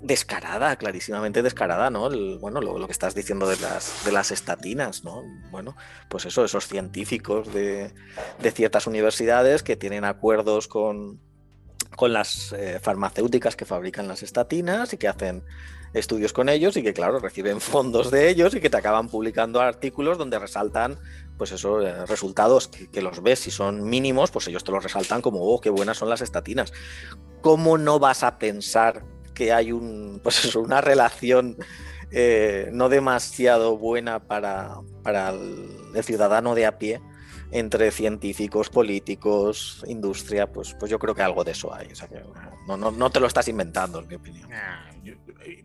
descarada, 0.00 0.74
clarísimamente 0.76 1.42
descarada, 1.42 1.88
¿no? 1.88 2.10
bueno, 2.40 2.60
lo, 2.60 2.86
que 2.86 2.92
estás 2.92 3.14
diciendo 3.14 3.48
de 3.48 3.56
las, 3.58 4.04
de 4.04 4.10
las 4.10 4.32
estatinas, 4.32 5.04
¿no? 5.04 5.22
Bueno, 5.52 5.76
pues 6.08 6.24
eso, 6.26 6.44
esos 6.44 6.66
científicos 6.66 7.52
de, 7.52 7.92
de 8.40 8.50
ciertas 8.50 8.88
universidades 8.88 9.62
que 9.62 9.76
tienen 9.76 10.04
acuerdos 10.04 10.66
con, 10.66 11.20
con 11.96 12.12
las 12.12 12.52
eh, 12.52 12.78
farmacéuticas 12.80 13.56
que 13.56 13.64
fabrican 13.64 14.08
las 14.08 14.22
estatinas 14.22 14.92
y 14.92 14.96
que 14.96 15.08
hacen 15.08 15.44
estudios 15.94 16.32
con 16.32 16.48
ellos 16.48 16.76
y 16.76 16.82
que, 16.82 16.92
claro, 16.92 17.18
reciben 17.18 17.60
fondos 17.60 18.10
de 18.10 18.28
ellos 18.28 18.54
y 18.54 18.60
que 18.60 18.70
te 18.70 18.76
acaban 18.76 19.08
publicando 19.08 19.60
artículos 19.60 20.18
donde 20.18 20.38
resaltan, 20.38 20.98
pues 21.36 21.52
eso, 21.52 21.80
eh, 21.80 22.06
resultados 22.06 22.68
que, 22.68 23.02
los 23.02 23.22
ves, 23.22 23.40
si 23.40 23.50
son 23.50 23.84
mínimos, 23.84 24.30
pues 24.30 24.48
ellos 24.48 24.64
te 24.64 24.72
los 24.72 24.82
resaltan 24.82 25.22
como, 25.22 25.42
oh, 25.42 25.60
qué 25.60 25.70
buenas 25.70 25.98
son 25.98 26.08
las 26.08 26.20
estatinas. 26.20 26.72
¿Cómo 27.40 27.78
no 27.78 27.98
vas 27.98 28.22
a 28.22 28.38
pensar 28.38 29.04
que 29.34 29.52
hay 29.52 29.72
un, 29.72 30.20
pues 30.22 30.44
eso, 30.44 30.60
una 30.60 30.80
relación 30.80 31.56
eh, 32.10 32.70
no 32.72 32.88
demasiado 32.88 33.76
buena 33.76 34.20
para, 34.20 34.76
para 35.02 35.30
el 35.30 36.04
ciudadano 36.04 36.54
de 36.54 36.66
a 36.66 36.78
pie? 36.78 37.00
Entre 37.52 37.90
científicos, 37.90 38.70
políticos, 38.70 39.84
industria, 39.86 40.50
pues, 40.50 40.74
pues 40.74 40.90
yo 40.90 40.98
creo 40.98 41.14
que 41.14 41.22
algo 41.22 41.44
de 41.44 41.52
eso 41.52 41.72
hay. 41.72 41.88
O 41.88 41.94
sea 41.94 42.08
que 42.08 42.20
no, 42.66 42.76
no, 42.76 42.90
no 42.90 43.10
te 43.10 43.20
lo 43.20 43.26
estás 43.26 43.46
inventando, 43.48 44.00
en 44.00 44.08
mi 44.08 44.14
opinión. 44.14 44.48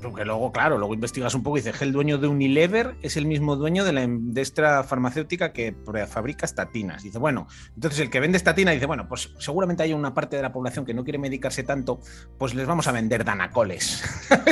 Porque 0.02 0.26
luego, 0.26 0.52
claro, 0.52 0.78
luego 0.78 0.94
investigas 0.94 1.34
un 1.36 1.44
poco 1.44 1.58
y 1.58 1.62
dices 1.62 1.78
que 1.78 1.86
el 1.86 1.92
dueño 1.92 2.18
de 2.18 2.28
Unilever 2.28 2.96
es 3.02 3.18
el 3.18 3.26
mismo 3.26 3.56
dueño 3.56 3.84
de 3.84 3.94
la 3.94 4.04
industria 4.04 4.84
farmacéutica 4.84 5.52
que 5.54 5.76
fabrica 6.08 6.46
estatinas. 6.46 7.04
Dice, 7.04 7.20
bueno, 7.20 7.48
entonces 7.76 8.00
el 8.00 8.10
que 8.10 8.20
vende 8.20 8.38
estatina 8.38 8.72
dice, 8.72 8.86
bueno, 8.86 9.08
pues 9.08 9.34
seguramente 9.40 9.84
hay 9.84 9.94
una 9.94 10.14
parte 10.14 10.36
de 10.36 10.42
la 10.42 10.52
población 10.52 10.86
que 10.86 10.94
no 10.94 11.04
quiere 11.04 11.20
medicarse 11.20 11.64
tanto, 11.64 12.00
pues 12.38 12.54
les 12.54 12.68
vamos 12.68 12.88
a 12.88 12.92
vender 12.92 13.24
danacoles. 13.24 14.04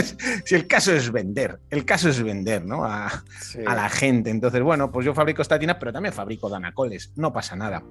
si 0.45 0.55
el 0.55 0.67
caso 0.67 0.93
es 0.93 1.11
vender, 1.11 1.59
el 1.69 1.85
caso 1.85 2.09
es 2.09 2.21
vender, 2.21 2.65
¿no? 2.65 2.85
A, 2.85 3.07
a 3.65 3.75
la 3.75 3.89
gente. 3.89 4.29
Entonces, 4.29 4.61
bueno, 4.61 4.91
pues 4.91 5.05
yo 5.05 5.13
fabrico 5.13 5.41
estatinas, 5.41 5.77
pero 5.79 5.93
también 5.93 6.13
fabrico 6.13 6.49
danacoles, 6.49 7.11
no 7.15 7.33
pasa 7.33 7.55
nada. 7.55 7.83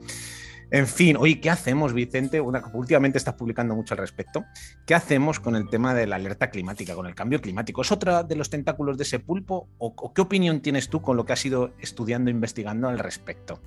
En 0.70 0.86
fin, 0.86 1.16
oye, 1.16 1.40
¿qué 1.40 1.50
hacemos, 1.50 1.92
Vicente? 1.92 2.40
últimamente 2.40 3.18
estás 3.18 3.34
publicando 3.34 3.74
mucho 3.74 3.94
al 3.94 3.98
respecto. 3.98 4.44
¿Qué 4.86 4.94
hacemos 4.94 5.40
con 5.40 5.56
el 5.56 5.68
tema 5.68 5.94
de 5.94 6.06
la 6.06 6.16
alerta 6.16 6.50
climática, 6.50 6.94
con 6.94 7.06
el 7.06 7.14
cambio 7.14 7.40
climático? 7.40 7.82
¿Es 7.82 7.92
otra 7.92 8.22
de 8.22 8.36
los 8.36 8.50
tentáculos 8.50 8.96
de 8.96 9.04
ese 9.04 9.18
pulpo? 9.18 9.68
¿O, 9.78 10.12
qué 10.12 10.20
opinión 10.20 10.60
tienes 10.60 10.88
tú 10.88 11.02
con 11.02 11.16
lo 11.16 11.24
que 11.24 11.32
has 11.32 11.44
ido 11.44 11.72
estudiando, 11.78 12.30
investigando 12.30 12.88
al 12.88 12.98
respecto? 12.98 13.60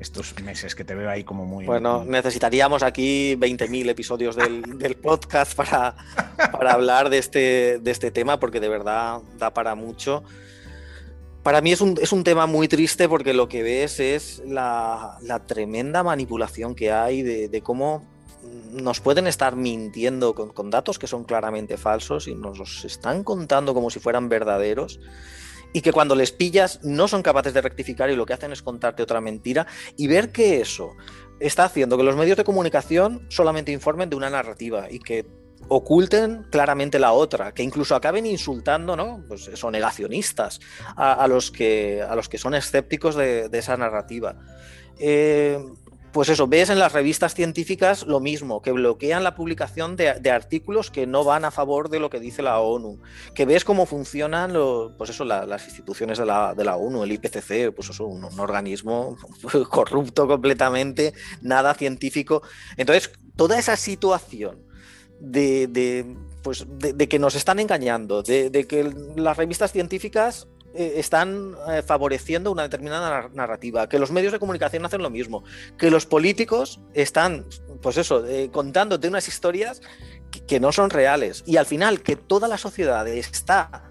Estos 0.00 0.34
meses 0.42 0.74
que 0.74 0.84
te 0.84 0.94
veo 0.94 1.10
ahí 1.10 1.24
como 1.24 1.44
muy... 1.44 1.66
Bueno, 1.66 2.04
necesitaríamos 2.04 2.82
aquí 2.82 3.36
20.000 3.36 3.90
episodios 3.90 4.36
del, 4.36 4.96
podcast 4.96 5.54
para, 5.54 5.96
para 6.52 6.72
hablar 6.72 7.10
de 7.10 7.18
este, 7.18 7.78
de 7.80 7.90
este 7.90 8.10
tema, 8.10 8.38
porque 8.38 8.60
de 8.60 8.68
verdad 8.68 9.20
da 9.38 9.52
para 9.52 9.74
mucho 9.74 10.22
para 11.44 11.60
mí 11.60 11.72
es 11.72 11.82
un, 11.82 12.24
tema 12.24 12.46
muy 12.46 12.68
triste 12.68 13.06
porque 13.06 13.34
lo 13.34 13.50
que 13.50 13.62
ves 13.62 14.00
es 14.00 14.42
la, 14.46 15.18
tremenda 15.46 16.02
manipulación 16.02 16.74
que 16.74 16.90
hay 16.90 17.22
de, 17.22 17.60
cómo 17.60 18.02
nos 18.72 19.00
pueden 19.00 19.26
estar 19.26 19.54
mintiendo 19.54 20.34
con, 20.34 20.70
datos 20.70 20.98
que 20.98 21.06
son 21.06 21.24
claramente 21.24 21.76
falsos 21.76 22.28
y 22.28 22.34
nos 22.34 22.58
los 22.58 22.86
están 22.86 23.22
contando 23.22 23.74
como 23.74 23.90
si 23.90 24.00
fueran 24.00 24.30
verdaderos. 24.30 24.98
Y 25.74 25.82
que 25.82 25.92
cuando 25.92 26.14
les 26.14 26.32
pillas 26.32 26.80
no 26.82 27.08
son 27.08 27.22
capaces 27.22 27.52
de 27.52 27.60
rectificar 27.60 28.08
y 28.08 28.16
lo 28.16 28.24
que 28.24 28.32
hacen 28.32 28.52
es 28.52 28.62
contarte 28.62 29.02
otra 29.02 29.20
mentira. 29.20 29.66
Y 29.96 30.06
ver 30.06 30.32
que 30.32 30.60
eso 30.60 30.92
está 31.40 31.64
haciendo 31.64 31.98
que 31.98 32.04
los 32.04 32.16
medios 32.16 32.38
de 32.38 32.44
comunicación 32.44 33.26
solamente 33.28 33.72
informen 33.72 34.08
de 34.08 34.16
una 34.16 34.30
narrativa 34.30 34.86
y 34.90 35.00
que 35.00 35.26
oculten 35.68 36.44
claramente 36.50 36.98
la 36.98 37.12
otra, 37.12 37.52
que 37.52 37.62
incluso 37.62 37.94
acaben 37.94 38.26
insultando, 38.26 38.96
¿no? 38.96 39.24
Pues 39.28 39.50
son 39.54 39.72
negacionistas 39.72 40.60
a, 40.96 41.26
los, 41.28 41.50
que, 41.50 42.02
a 42.02 42.14
los 42.14 42.28
que 42.28 42.38
son 42.38 42.54
escépticos 42.54 43.14
de, 43.14 43.48
esa 43.52 43.76
narrativa. 43.76 44.36
Eh, 44.98 45.58
pues 46.14 46.28
eso, 46.28 46.46
ves 46.46 46.70
en 46.70 46.78
las 46.78 46.92
revistas 46.92 47.34
científicas 47.34 48.06
lo 48.06 48.20
mismo, 48.20 48.62
que 48.62 48.70
bloquean 48.70 49.24
la 49.24 49.34
publicación 49.34 49.96
de, 49.96 50.30
artículos 50.30 50.92
que 50.92 51.08
no 51.08 51.24
van 51.24 51.44
a 51.44 51.50
favor 51.50 51.88
de 51.88 51.98
lo 51.98 52.08
que 52.08 52.20
dice 52.20 52.40
la 52.40 52.60
ONU, 52.60 53.00
que 53.34 53.44
ves 53.46 53.64
cómo 53.64 53.84
funcionan 53.84 54.52
pues 54.96 55.10
eso, 55.10 55.24
las 55.24 55.64
instituciones 55.64 56.18
de 56.18 56.24
la, 56.24 56.76
ONU, 56.76 57.02
el 57.02 57.10
IPCC, 57.10 57.74
pues 57.74 57.90
eso, 57.90 58.06
un, 58.06 58.24
organismo 58.38 59.16
corrupto 59.70 60.28
completamente, 60.28 61.14
nada 61.42 61.74
científico. 61.74 62.42
Entonces, 62.76 63.10
toda 63.34 63.58
esa 63.58 63.74
situación 63.74 64.62
de, 65.24 66.16
pues, 66.42 66.66
de, 66.68 67.08
que 67.08 67.18
nos 67.18 67.34
están 67.34 67.58
engañando, 67.58 68.22
de, 68.22 68.66
que 68.68 68.92
las 69.16 69.36
revistas 69.36 69.72
científicas 69.72 70.48
eh, 70.74 70.94
están 70.96 71.54
eh, 71.68 71.82
favoreciendo 71.82 72.50
una 72.50 72.62
determinada 72.62 73.30
narrativa, 73.32 73.88
que 73.88 73.98
los 73.98 74.10
medios 74.10 74.32
de 74.32 74.38
comunicación 74.38 74.84
hacen 74.84 75.02
lo 75.02 75.10
mismo, 75.10 75.44
que 75.78 75.90
los 75.90 76.04
políticos 76.06 76.80
están, 76.92 77.46
pues 77.80 77.96
eso, 77.96 78.26
eh, 78.26 78.50
contándote 78.52 79.08
unas 79.08 79.28
historias 79.28 79.80
que, 80.46 80.60
no 80.60 80.72
son 80.72 80.90
reales. 80.90 81.44
Y 81.46 81.56
al 81.56 81.66
final, 81.66 82.02
que 82.02 82.16
toda 82.16 82.48
la 82.48 82.58
sociedad 82.58 83.06
está 83.08 83.90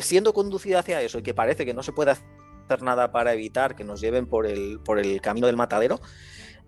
siendo 0.00 0.32
conducida 0.32 0.78
hacia 0.78 1.02
eso 1.02 1.18
y 1.18 1.22
que 1.22 1.34
parece 1.34 1.66
que 1.66 1.74
no 1.74 1.82
se 1.82 1.92
puede 1.92 2.12
hacer 2.12 2.82
nada 2.82 3.12
para 3.12 3.34
evitar 3.34 3.76
que 3.76 3.84
nos 3.84 4.00
lleven 4.00 4.26
por 4.26 4.46
el, 4.46 4.80
por 4.80 4.98
el 4.98 5.20
camino 5.20 5.46
del 5.46 5.56
matadero, 5.56 6.00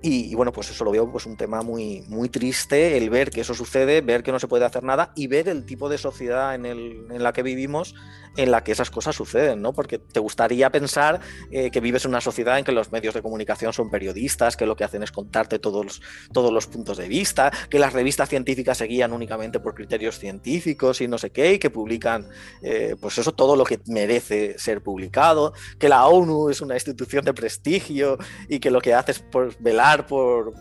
y, 0.02 0.34
bueno, 0.34 0.52
pues 0.52 0.70
eso 0.70 0.84
lo 0.84 0.90
veo 0.90 1.10
pues 1.10 1.26
un 1.26 1.36
tema 1.36 1.62
muy, 1.62 2.02
muy 2.08 2.28
triste, 2.28 2.96
el 2.96 3.10
ver 3.10 3.30
que 3.30 3.40
eso 3.40 3.54
sucede, 3.54 4.02
ver 4.02 4.22
que 4.22 4.30
no 4.30 4.38
se 4.38 4.46
puede 4.46 4.64
hacer 4.64 4.82
nada 4.82 5.12
y 5.16 5.26
ver 5.26 5.48
el 5.48 5.64
tipo 5.64 5.88
de 5.88 5.98
sociedad 5.98 6.54
en, 6.54 6.66
el, 6.66 7.06
en 7.10 7.22
la 7.22 7.32
que 7.32 7.42
vivimos 7.42 7.94
en 8.36 8.50
la 8.50 8.62
que 8.62 8.72
esas 8.72 8.90
cosas 8.90 9.16
suceden, 9.16 9.62
¿no? 9.62 9.72
Porque 9.72 9.98
te 9.98 10.20
gustaría 10.20 10.70
pensar 10.70 11.20
eh, 11.50 11.70
que 11.70 11.80
vives 11.80 12.04
en 12.04 12.10
una 12.10 12.20
sociedad 12.20 12.58
en 12.58 12.64
que 12.64 12.72
los 12.72 12.92
medios 12.92 13.14
de 13.14 13.22
comunicación 13.22 13.72
son 13.72 13.90
periodistas, 13.90 14.56
que 14.56 14.66
lo 14.66 14.76
que 14.76 14.84
hacen 14.84 15.02
es 15.02 15.10
contarte 15.10 15.58
todos 15.58 15.84
los, 15.84 16.02
todos 16.32 16.52
los 16.52 16.66
puntos 16.66 16.98
de 16.98 17.08
vista, 17.08 17.50
que 17.70 17.78
las 17.78 17.92
revistas 17.92 18.28
científicas 18.28 18.78
se 18.78 18.86
guían 18.86 19.12
únicamente 19.12 19.60
por 19.60 19.74
criterios 19.74 20.18
científicos 20.18 21.00
y 21.00 21.08
no 21.08 21.18
sé 21.18 21.30
qué, 21.30 21.54
y 21.54 21.58
que 21.58 21.70
publican, 21.70 22.28
eh, 22.62 22.96
pues 23.00 23.18
eso, 23.18 23.32
todo 23.32 23.56
lo 23.56 23.64
que 23.64 23.80
merece 23.86 24.58
ser 24.58 24.82
publicado, 24.82 25.54
que 25.78 25.88
la 25.88 26.06
ONU 26.06 26.50
es 26.50 26.60
una 26.60 26.74
institución 26.74 27.24
de 27.24 27.32
prestigio 27.32 28.18
y 28.48 28.60
que 28.60 28.70
lo 28.70 28.80
que 28.80 28.94
hace 28.94 29.12
es 29.12 29.20
por 29.20 29.56
velar 29.58 29.95
por, 30.04 30.52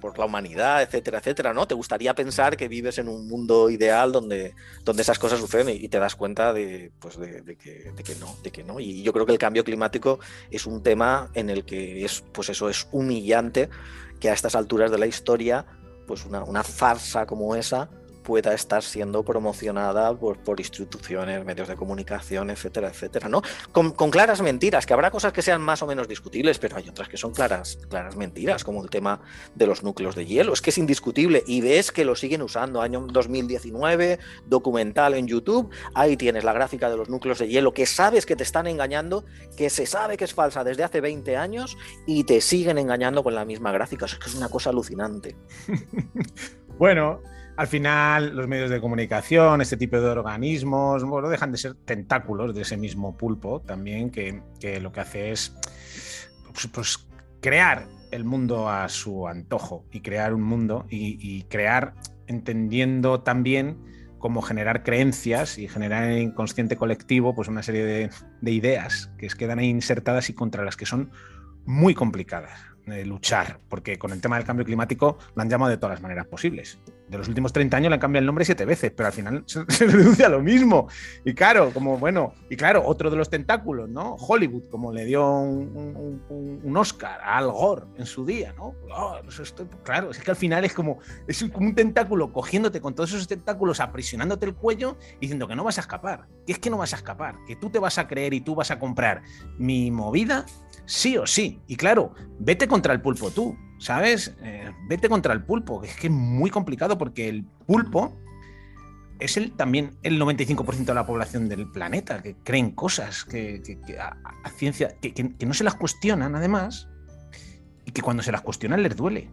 por, 0.00 0.18
la 0.18 0.26
humanidad, 0.26 0.82
etcétera, 0.82 1.18
etcétera, 1.18 1.54
¿no? 1.54 1.66
Te 1.66 1.74
gustaría 1.74 2.14
pensar 2.14 2.56
que 2.56 2.68
vives 2.68 2.98
en 2.98 3.08
un 3.08 3.26
mundo 3.26 3.70
ideal 3.70 4.12
donde, 4.12 4.54
donde 4.84 5.02
esas 5.02 5.18
cosas 5.18 5.40
suceden 5.40 5.70
y, 5.70 5.88
te 5.88 5.98
das 5.98 6.14
cuenta 6.14 6.52
de, 6.52 6.92
pues, 7.00 7.18
de, 7.18 7.56
que, 7.56 8.14
no, 8.20 8.36
de 8.42 8.52
que 8.52 8.62
no. 8.62 8.78
Y 8.78 9.02
yo 9.02 9.12
creo 9.12 9.26
que 9.26 9.32
el 9.32 9.38
cambio 9.38 9.64
climático 9.64 10.20
es 10.50 10.66
un 10.66 10.82
tema 10.82 11.30
en 11.34 11.48
el 11.50 11.64
que 11.64 12.04
es, 12.04 12.22
pues 12.32 12.50
eso 12.50 12.68
es 12.68 12.86
humillante 12.92 13.70
que 14.20 14.28
a 14.28 14.34
estas 14.34 14.54
alturas 14.54 14.90
de 14.90 14.98
la 14.98 15.06
historia, 15.06 15.64
pues 16.06 16.24
una, 16.26 16.44
una 16.44 16.62
farsa 16.62 17.26
como 17.26 17.56
esa 17.56 17.88
pueda 18.24 18.54
estar 18.54 18.82
siendo 18.82 19.22
promocionada 19.22 20.12
por, 20.16 20.38
por 20.38 20.58
instituciones, 20.58 21.44
medios 21.44 21.68
de 21.68 21.76
comunicación, 21.76 22.50
etcétera, 22.50 22.88
etcétera, 22.88 23.28
¿no? 23.28 23.42
Con, 23.70 23.92
claras 24.10 24.42
mentiras, 24.42 24.86
que 24.86 24.94
habrá 24.94 25.10
cosas 25.10 25.32
que 25.32 25.42
sean 25.42 25.60
más 25.60 25.82
o 25.82 25.86
menos 25.86 26.08
discutibles, 26.08 26.58
pero 26.58 26.76
hay 26.76 26.88
otras 26.88 27.08
que 27.08 27.16
son 27.16 27.32
claras, 27.32 27.78
claras 27.88 28.16
mentiras, 28.16 28.64
como 28.64 28.82
el 28.82 28.90
tema 28.90 29.20
de 29.54 29.66
los 29.66 29.82
núcleos 29.82 30.16
de 30.16 30.26
hielo. 30.26 30.52
Es 30.52 30.62
que 30.62 30.70
es 30.70 30.78
indiscutible 30.78 31.44
y 31.46 31.60
ves 31.60 31.92
que 31.92 32.04
lo 32.04 32.16
siguen 32.16 32.42
usando. 32.42 32.80
Año 32.80 33.06
2019, 33.08 34.18
documental 34.46 35.14
en 35.14 35.26
YouTube, 35.26 35.70
ahí 35.94 36.16
tienes 36.16 36.44
la 36.44 36.52
gráfica 36.52 36.90
de 36.90 36.96
los 36.96 37.08
núcleos 37.08 37.38
de 37.38 37.48
hielo, 37.48 37.74
que 37.74 37.86
sabes 37.86 38.26
que 38.26 38.36
te 38.36 38.42
están 38.42 38.66
engañando, 38.66 39.24
que 39.56 39.68
se 39.68 39.86
sabe 39.86 40.16
que 40.16 40.24
es 40.24 40.32
falsa 40.34 40.64
desde 40.64 40.82
hace 40.82 41.00
20 41.00 41.36
años 41.36 41.76
y 42.06 42.24
te 42.24 42.40
siguen 42.40 42.78
engañando 42.78 43.22
con 43.22 43.34
la 43.34 43.44
misma 43.44 43.70
gráfica. 43.70 44.06
Es 44.06 44.34
una 44.34 44.48
cosa 44.48 44.70
alucinante. 44.70 45.36
bueno, 46.78 47.20
al 47.56 47.66
final 47.66 48.34
los 48.34 48.48
medios 48.48 48.70
de 48.70 48.80
comunicación, 48.80 49.60
este 49.60 49.76
tipo 49.76 50.00
de 50.00 50.08
organismos, 50.08 51.04
bueno, 51.04 51.28
dejan 51.28 51.52
de 51.52 51.58
ser 51.58 51.74
tentáculos 51.74 52.54
de 52.54 52.62
ese 52.62 52.76
mismo 52.76 53.16
pulpo 53.16 53.60
también, 53.60 54.10
que, 54.10 54.42
lo 54.80 54.92
que 54.92 55.00
hace 55.00 55.30
es 55.30 55.54
pues, 56.52 56.66
pues, 56.66 57.08
crear 57.40 57.86
el 58.10 58.24
mundo 58.24 58.68
a 58.68 58.88
su 58.88 59.28
antojo 59.28 59.84
y 59.92 60.00
crear 60.00 60.34
un 60.34 60.42
mundo 60.42 60.86
y, 60.88 61.42
crear 61.44 61.94
entendiendo 62.26 63.20
también 63.20 63.78
cómo 64.18 64.40
generar 64.40 64.82
creencias 64.82 65.58
y 65.58 65.68
generar 65.68 66.04
en 66.04 66.10
el 66.12 66.22
inconsciente 66.22 66.76
colectivo 66.76 67.34
pues 67.34 67.48
una 67.48 67.62
serie 67.62 67.84
de, 67.84 68.10
de 68.40 68.50
ideas 68.50 69.12
que 69.18 69.28
quedan 69.28 69.58
ahí 69.58 69.68
insertadas 69.68 70.30
y 70.30 70.32
contra 70.32 70.64
las 70.64 70.76
que 70.76 70.86
son 70.86 71.10
muy 71.66 71.94
complicadas, 71.94 72.58
eh, 72.86 73.04
luchar, 73.04 73.60
porque 73.68 73.98
con 73.98 74.12
el 74.12 74.20
tema 74.20 74.36
del 74.36 74.44
cambio 74.44 74.64
climático 74.64 75.18
lo 75.34 75.42
han 75.42 75.48
llamado 75.48 75.70
de 75.70 75.78
todas 75.78 75.94
las 75.94 76.02
maneras 76.02 76.26
posibles. 76.26 76.78
De 77.08 77.18
los 77.18 77.28
últimos 77.28 77.52
30 77.52 77.76
años 77.76 77.90
le 77.90 77.94
han 77.94 78.00
cambiado 78.00 78.20
el 78.22 78.26
nombre 78.26 78.44
siete 78.44 78.64
veces, 78.64 78.90
pero 78.96 79.08
al 79.08 79.12
final 79.12 79.44
se, 79.46 79.86
reduce 79.86 80.24
a 80.24 80.28
lo 80.28 80.40
mismo. 80.40 80.88
Y 81.24 81.34
claro, 81.34 81.70
como 81.72 81.98
bueno, 81.98 82.34
y 82.48 82.56
claro, 82.56 82.82
otro 82.86 83.10
de 83.10 83.16
los 83.16 83.28
tentáculos, 83.28 83.88
¿no? 83.88 84.14
Hollywood, 84.14 84.68
como 84.70 84.92
le 84.92 85.04
dio 85.04 85.28
un, 85.28 86.76
Oscar 86.76 87.20
a 87.20 87.38
Al 87.38 87.50
Gore 87.50 87.86
en 87.98 88.06
su 88.06 88.24
día, 88.24 88.52
¿no? 88.54 88.74
Oh, 88.90 89.18
claro, 89.82 90.10
es 90.10 90.18
que 90.18 90.30
al 90.30 90.36
final 90.36 90.64
es 90.64 90.72
como, 90.72 90.98
es 91.28 91.44
como 91.52 91.68
un 91.68 91.74
tentáculo 91.74 92.32
cogiéndote 92.32 92.80
con 92.80 92.94
todos 92.94 93.12
esos 93.12 93.28
tentáculos, 93.28 93.80
aprisionándote 93.80 94.46
el 94.46 94.54
cuello, 94.54 94.96
diciendo 95.20 95.46
que 95.46 95.54
no 95.54 95.62
vas 95.62 95.78
a 95.78 95.82
escapar, 95.82 96.26
que 96.46 96.52
es 96.52 96.58
que 96.58 96.70
no 96.70 96.78
vas 96.78 96.92
a 96.94 96.96
escapar, 96.96 97.36
que 97.46 97.54
tú 97.54 97.70
te 97.70 97.78
vas 97.78 97.98
a 97.98 98.08
creer 98.08 98.34
y 98.34 98.40
tú 98.40 98.54
vas 98.54 98.70
a 98.70 98.78
comprar 98.78 99.22
mi 99.56 99.90
movida 99.90 100.46
sí 100.86 101.16
o 101.16 101.26
sí. 101.26 101.60
Y 101.66 101.76
claro, 101.76 102.12
vete 102.38 102.68
contra 102.68 102.92
el 102.92 103.00
pulpo 103.00 103.30
tú, 103.30 103.56
¿sabes? 103.84 104.34
Eh, 104.42 104.72
vete 104.88 105.10
contra 105.10 105.34
el 105.34 105.44
pulpo, 105.44 105.84
es 105.84 105.94
que 105.96 106.06
es 106.06 106.12
muy 106.12 106.48
complicado 106.48 106.96
porque 106.96 107.28
el 107.28 107.44
pulpo 107.66 108.16
es 109.18 109.36
el, 109.36 109.52
también 109.52 109.90
el 110.02 110.18
95% 110.18 110.86
de 110.86 110.94
la 110.94 111.04
población 111.04 111.50
del 111.50 111.70
planeta, 111.70 112.22
que 112.22 112.34
creen 112.42 112.70
cosas, 112.70 113.26
que, 113.26 113.60
a, 114.00 114.50
ciencia, 114.56 114.96
que, 115.02 115.46
no 115.46 115.52
se 115.52 115.64
las 115.64 115.74
cuestionan 115.74 116.34
además, 116.34 116.88
y 117.84 117.92
que 117.92 118.00
cuando 118.00 118.22
se 118.22 118.32
las 118.32 118.40
cuestionan 118.40 118.82
les 118.82 118.96
duele, 118.96 119.28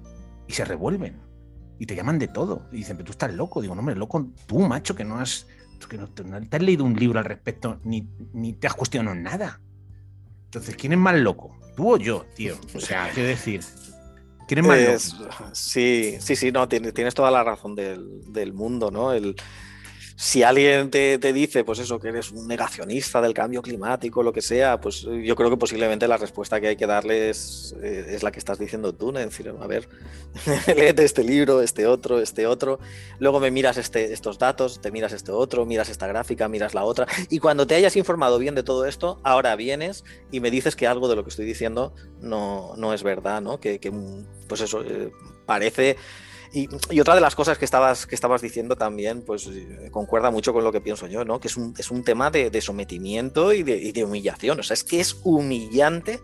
y 0.49 0.51
se 0.51 0.65
revuelven, 0.65 1.15
y 1.79 1.85
te 1.85 1.95
llaman 1.95 2.19
de 2.19 2.27
todo, 2.27 2.67
y 2.73 2.77
dicen, 2.77 2.97
pero 2.97 3.05
tú 3.05 3.11
estás 3.11 3.33
loco, 3.33 3.61
digo, 3.61 3.73
no, 3.73 3.79
hombre, 3.79 3.95
loco 3.95 4.33
tú, 4.47 4.59
macho, 4.59 4.95
que 4.95 5.05
no 5.05 5.17
has, 5.17 5.47
que 5.89 5.97
no, 5.97 6.09
te 6.09 6.57
has 6.57 6.61
leído 6.61 6.83
un 6.83 6.97
libro 6.97 7.19
al 7.19 7.25
respecto, 7.25 7.79
ni, 7.85 8.05
ni 8.33 8.51
te 8.51 8.67
has 8.67 8.73
cuestionado 8.73 9.15
nada. 9.15 9.61
Entonces, 10.43 10.75
¿quién 10.75 10.91
es 10.91 10.99
más 10.99 11.15
loco? 11.15 11.57
¿Tú 11.77 11.93
o 11.93 11.97
yo, 11.97 12.25
tío? 12.35 12.57
O 12.75 12.81
sea, 12.81 13.09
quiero 13.13 13.29
decir, 13.29 13.61
Sí, 15.53 16.17
sí, 16.19 16.35
sí, 16.35 16.51
no, 16.51 16.67
tienes, 16.67 16.93
tienes 16.93 17.13
toda 17.13 17.31
la 17.31 17.43
razón 17.43 17.75
del, 17.75 18.31
del 18.31 18.53
mundo, 18.53 18.91
¿no? 18.91 19.13
El, 19.13 19.35
si 20.21 20.43
alguien 20.43 20.91
te, 20.91 21.17
dice, 21.33 21.63
pues 21.63 21.79
eso, 21.79 21.99
que 21.99 22.09
eres 22.09 22.31
un 22.31 22.47
negacionista 22.47 23.21
del 23.21 23.33
cambio 23.33 23.63
climático, 23.63 24.21
lo 24.21 24.31
que 24.31 24.43
sea, 24.43 24.79
pues 24.79 25.01
yo 25.01 25.35
creo 25.35 25.49
que 25.49 25.57
posiblemente 25.57 26.07
la 26.07 26.17
respuesta 26.17 26.61
que 26.61 26.67
hay 26.67 26.75
que 26.75 26.85
darle 26.85 27.31
es, 27.31 27.75
eh, 27.81 28.19
la 28.21 28.31
que 28.31 28.37
estás 28.37 28.59
diciendo 28.59 28.93
tú, 28.93 29.11
¿no? 29.11 29.17
decir, 29.17 29.49
a 29.49 29.65
ver, 29.65 29.89
léete 30.67 31.05
este 31.05 31.23
libro, 31.23 31.63
este 31.63 31.87
otro, 31.87 32.21
este 32.21 32.45
otro, 32.45 32.79
luego 33.17 33.39
me 33.39 33.49
miras 33.49 33.77
este, 33.77 34.13
estos 34.13 34.37
datos, 34.37 34.79
te 34.79 34.91
miras 34.91 35.11
este 35.11 35.31
otro, 35.31 35.65
miras 35.65 35.89
esta 35.89 36.05
gráfica, 36.05 36.47
miras 36.47 36.75
la 36.75 36.83
otra, 36.83 37.07
y 37.31 37.39
cuando 37.39 37.65
te 37.65 37.73
hayas 37.73 37.95
informado 37.95 38.37
bien 38.37 38.53
de 38.53 38.61
todo 38.61 38.85
esto, 38.85 39.19
ahora 39.23 39.55
vienes 39.55 40.03
y 40.31 40.39
me 40.39 40.51
dices 40.51 40.75
que 40.75 40.85
algo 40.85 41.07
de 41.07 41.15
lo 41.15 41.23
que 41.23 41.31
estoy 41.31 41.47
diciendo 41.47 41.95
no, 42.19 42.75
no 42.77 42.93
es 42.93 43.01
verdad, 43.01 43.41
¿no? 43.41 43.59
Que, 43.59 43.79
que 43.79 43.91
pues 44.47 44.61
eso, 44.61 44.83
eh, 44.83 45.11
parece 45.47 45.97
y, 46.53 46.99
otra 46.99 47.15
de 47.15 47.21
las 47.21 47.35
cosas 47.35 47.57
que 47.57 47.65
estabas, 47.65 48.05
que 48.05 48.15
estabas 48.15 48.41
diciendo 48.41 48.75
también, 48.75 49.23
pues 49.23 49.47
eh, 49.47 49.89
concuerda 49.91 50.31
mucho 50.31 50.51
con 50.51 50.63
lo 50.63 50.71
que 50.71 50.81
pienso 50.81 51.07
yo, 51.07 51.23
¿no? 51.23 51.39
Que 51.39 51.47
es 51.47 51.55
un, 51.55 51.73
es 51.77 51.91
un 51.91 52.03
tema 52.03 52.29
de, 52.29 52.61
sometimiento 52.61 53.53
y 53.53 53.63
de, 53.63 53.77
y 53.77 53.91
de, 53.91 54.03
humillación. 54.03 54.59
O 54.59 54.63
sea, 54.63 54.73
es 54.73 54.83
que 54.83 54.99
es 54.99 55.17
humillante 55.23 56.19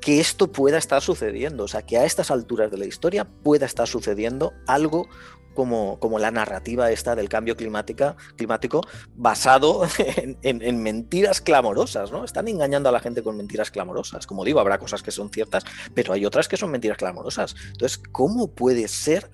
que 0.00 0.20
esto 0.20 0.52
pueda 0.52 0.76
estar 0.76 1.00
sucediendo. 1.00 1.64
O 1.64 1.68
sea, 1.68 1.82
que 1.82 1.96
a 1.96 2.04
estas 2.04 2.30
alturas 2.30 2.70
de 2.70 2.76
la 2.76 2.84
historia 2.84 3.24
pueda 3.24 3.64
estar 3.64 3.88
sucediendo 3.88 4.52
algo 4.66 5.08
como, 5.54 5.98
como 5.98 6.18
la 6.18 6.30
narrativa 6.30 6.90
esta 6.90 7.14
del 7.14 7.28
cambio 7.28 7.56
climática, 7.56 8.16
climático 8.36 8.82
basado 9.14 9.82
en, 10.42 10.82
mentiras 10.82 11.40
clamorosas, 11.40 12.10
¿no? 12.10 12.24
Están 12.24 12.48
engañando 12.48 12.88
a 12.88 12.92
la 12.92 13.00
gente 13.00 13.22
con 13.22 13.36
mentiras 13.36 13.70
clamorosas. 13.70 14.26
Como 14.26 14.44
digo, 14.44 14.60
habrá 14.60 14.78
cosas 14.78 15.02
que 15.02 15.10
son 15.10 15.30
ciertas, 15.30 15.64
pero 15.94 16.12
hay 16.12 16.24
otras 16.24 16.48
que 16.48 16.56
son 16.56 16.70
mentiras 16.70 16.98
clamorosas. 16.98 17.54
Entonces, 17.72 17.98
¿cómo 17.98 18.48
puede 18.48 18.88
ser 18.88 19.30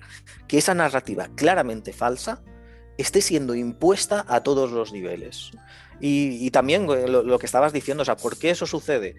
que 0.47 0.57
esa 0.57 0.73
narrativa 0.73 1.29
claramente 1.35 1.93
falsa 1.93 2.41
esté 2.97 3.21
siendo 3.21 3.55
impuesta 3.55 4.25
a 4.27 4.43
todos 4.43 4.71
los 4.71 4.91
niveles? 4.91 5.51
Y, 6.01 6.49
también 6.51 6.89
eh, 6.89 7.07
lo, 7.07 7.23
lo, 7.23 7.39
que 7.39 7.45
estabas 7.45 7.73
diciendo, 7.73 8.03
o 8.03 8.05
sea, 8.05 8.15
¿por 8.15 8.37
qué 8.37 8.51
eso 8.51 8.65
sucede? 8.65 9.15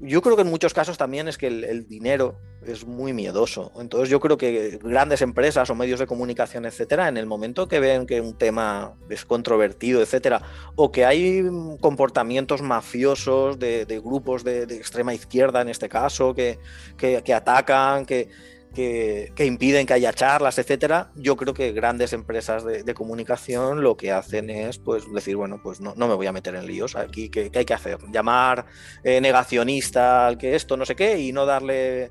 Yo 0.00 0.22
creo 0.22 0.36
que 0.36 0.42
en 0.42 0.48
muchos 0.48 0.72
casos 0.72 0.96
también 0.96 1.28
es 1.28 1.36
que 1.36 1.46
el, 1.46 1.86
dinero 1.86 2.40
es 2.66 2.86
muy 2.86 3.12
miedoso. 3.12 3.72
Entonces 3.78 4.08
yo 4.08 4.20
creo 4.20 4.38
que 4.38 4.78
grandes 4.82 5.22
empresas 5.22 5.68
o 5.70 5.74
medios 5.74 6.00
de 6.00 6.06
comunicación, 6.06 6.64
etcétera, 6.64 7.08
en 7.08 7.16
el 7.16 7.26
momento 7.26 7.68
que 7.68 7.80
ven 7.80 8.06
que 8.06 8.20
un 8.20 8.36
tema 8.36 8.94
es 9.08 9.24
controvertido, 9.24 10.00
etcétera, 10.00 10.42
o 10.76 10.90
que 10.90 11.04
hay 11.04 11.44
comportamientos 11.80 12.62
mafiosos 12.62 13.58
de, 13.58 13.84
grupos 14.02 14.42
de, 14.44 14.62
extrema 14.62 15.14
izquierda 15.14 15.60
en 15.60 15.68
este 15.68 15.88
caso, 15.88 16.34
que, 16.34 16.58
que 16.96 17.34
atacan, 17.34 18.06
que, 18.06 18.30
que, 18.74 19.32
impiden 19.38 19.86
que 19.86 19.94
haya 19.94 20.12
charlas, 20.12 20.58
etcétera, 20.58 21.10
yo 21.16 21.36
creo 21.36 21.54
que 21.54 21.72
grandes 21.72 22.12
empresas 22.12 22.64
de, 22.64 22.94
comunicación 22.94 23.82
lo 23.82 23.96
que 23.96 24.12
hacen 24.12 24.50
es 24.50 24.78
pues 24.78 25.04
decir, 25.12 25.36
bueno, 25.36 25.60
pues 25.62 25.80
no, 25.80 25.94
no 25.96 26.08
me 26.08 26.14
voy 26.14 26.26
a 26.26 26.32
meter 26.32 26.54
en 26.54 26.66
líos 26.66 26.96
aquí, 26.96 27.28
¿qué, 27.28 27.50
hay 27.54 27.64
que 27.64 27.74
hacer? 27.74 27.98
Llamar 28.12 28.66
eh, 29.04 29.20
negacionista 29.20 30.26
al 30.26 30.38
que 30.38 30.54
esto, 30.54 30.76
no 30.76 30.84
sé 30.84 30.96
qué, 30.96 31.18
y 31.18 31.32
no 31.32 31.46
darle 31.46 32.10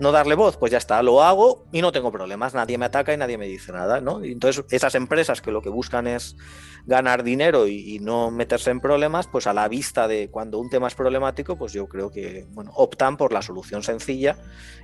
no 0.00 0.12
darle 0.12 0.34
voz, 0.34 0.56
pues 0.56 0.72
ya 0.72 0.78
está, 0.78 1.02
lo 1.02 1.22
hago 1.22 1.66
y 1.72 1.82
no 1.82 1.92
tengo 1.92 2.10
problemas, 2.10 2.54
nadie 2.54 2.78
me 2.78 2.86
ataca 2.86 3.12
y 3.12 3.18
nadie 3.18 3.36
me 3.38 3.46
dice 3.46 3.70
nada, 3.70 4.00
¿no? 4.00 4.24
entonces 4.24 4.64
esas 4.70 4.94
empresas 4.94 5.42
que 5.42 5.52
lo 5.52 5.60
que 5.60 5.68
buscan 5.68 6.06
es 6.06 6.36
ganar 6.86 7.22
dinero 7.22 7.68
y, 7.68 7.98
no 8.00 8.30
meterse 8.30 8.70
en 8.70 8.80
problemas, 8.80 9.26
pues 9.26 9.46
a 9.46 9.52
la 9.52 9.68
vista 9.68 10.08
de 10.08 10.30
cuando 10.30 10.58
un 10.58 10.70
tema 10.70 10.88
es 10.88 10.94
problemático, 10.94 11.58
pues 11.58 11.74
yo 11.74 11.86
creo 11.86 12.10
que 12.10 12.46
bueno, 12.52 12.72
optan 12.74 13.18
por 13.18 13.32
la 13.32 13.42
solución 13.42 13.82
sencilla 13.82 14.38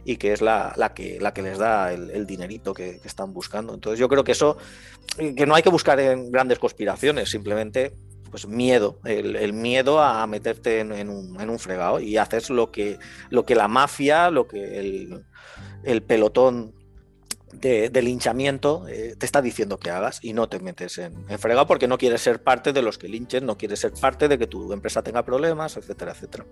y 0.05 0.17
que 0.17 0.35
es 0.35 0.43
la, 0.43 0.75
que, 0.95 1.19
la 1.19 1.33
que 1.33 1.41
les 1.41 1.57
da 1.57 1.93
el, 1.93 2.27
dinerito 2.27 2.75
que, 2.75 3.01
están 3.05 3.33
buscando. 3.33 3.73
Entonces 3.73 3.99
yo 3.99 4.09
creo 4.09 4.23
que 4.23 4.33
eso, 4.33 4.59
que 5.17 5.47
no 5.47 5.55
hay 5.55 5.63
que 5.63 5.71
buscar 5.71 5.99
en 5.99 6.31
grandes 6.31 6.59
conspiraciones, 6.59 7.31
simplemente 7.31 7.95
pues 8.31 8.47
miedo, 8.47 8.99
el, 9.05 9.53
miedo 9.53 10.01
a 10.01 10.27
meterte 10.27 10.81
en, 10.81 11.09
un, 11.11 11.59
fregado 11.59 12.01
y 12.01 12.17
haces 12.17 12.51
lo 12.51 12.71
que, 12.71 12.99
lo 13.31 13.45
que 13.45 13.55
la 13.55 13.69
mafia, 13.69 14.31
lo 14.31 14.47
que 14.47 14.79
el, 14.79 15.25
el 15.85 16.03
pelotón 16.03 16.75
de, 17.61 18.03
linchamiento 18.03 18.87
eh, 18.89 19.15
te 19.19 19.27
está 19.27 19.43
diciendo 19.43 19.79
que 19.79 19.91
hagas 19.91 20.21
y 20.23 20.33
no 20.33 20.49
te 20.49 20.61
metes 20.61 20.99
en, 20.99 21.27
fregado 21.39 21.67
porque 21.67 21.89
no 21.89 21.99
quieres 21.99 22.21
ser 22.21 22.43
parte 22.43 22.73
de 22.73 22.83
los 22.83 22.99
que 22.99 23.09
linchen, 23.09 23.47
no 23.47 23.57
quieres 23.57 23.81
ser 23.81 23.93
parte 23.93 24.29
de 24.29 24.39
que 24.39 24.47
tu 24.47 24.73
empresa 24.73 25.03
tenga 25.03 25.25
problemas, 25.25 25.77
etcétera, 25.77 26.13
etcétera. 26.13 26.47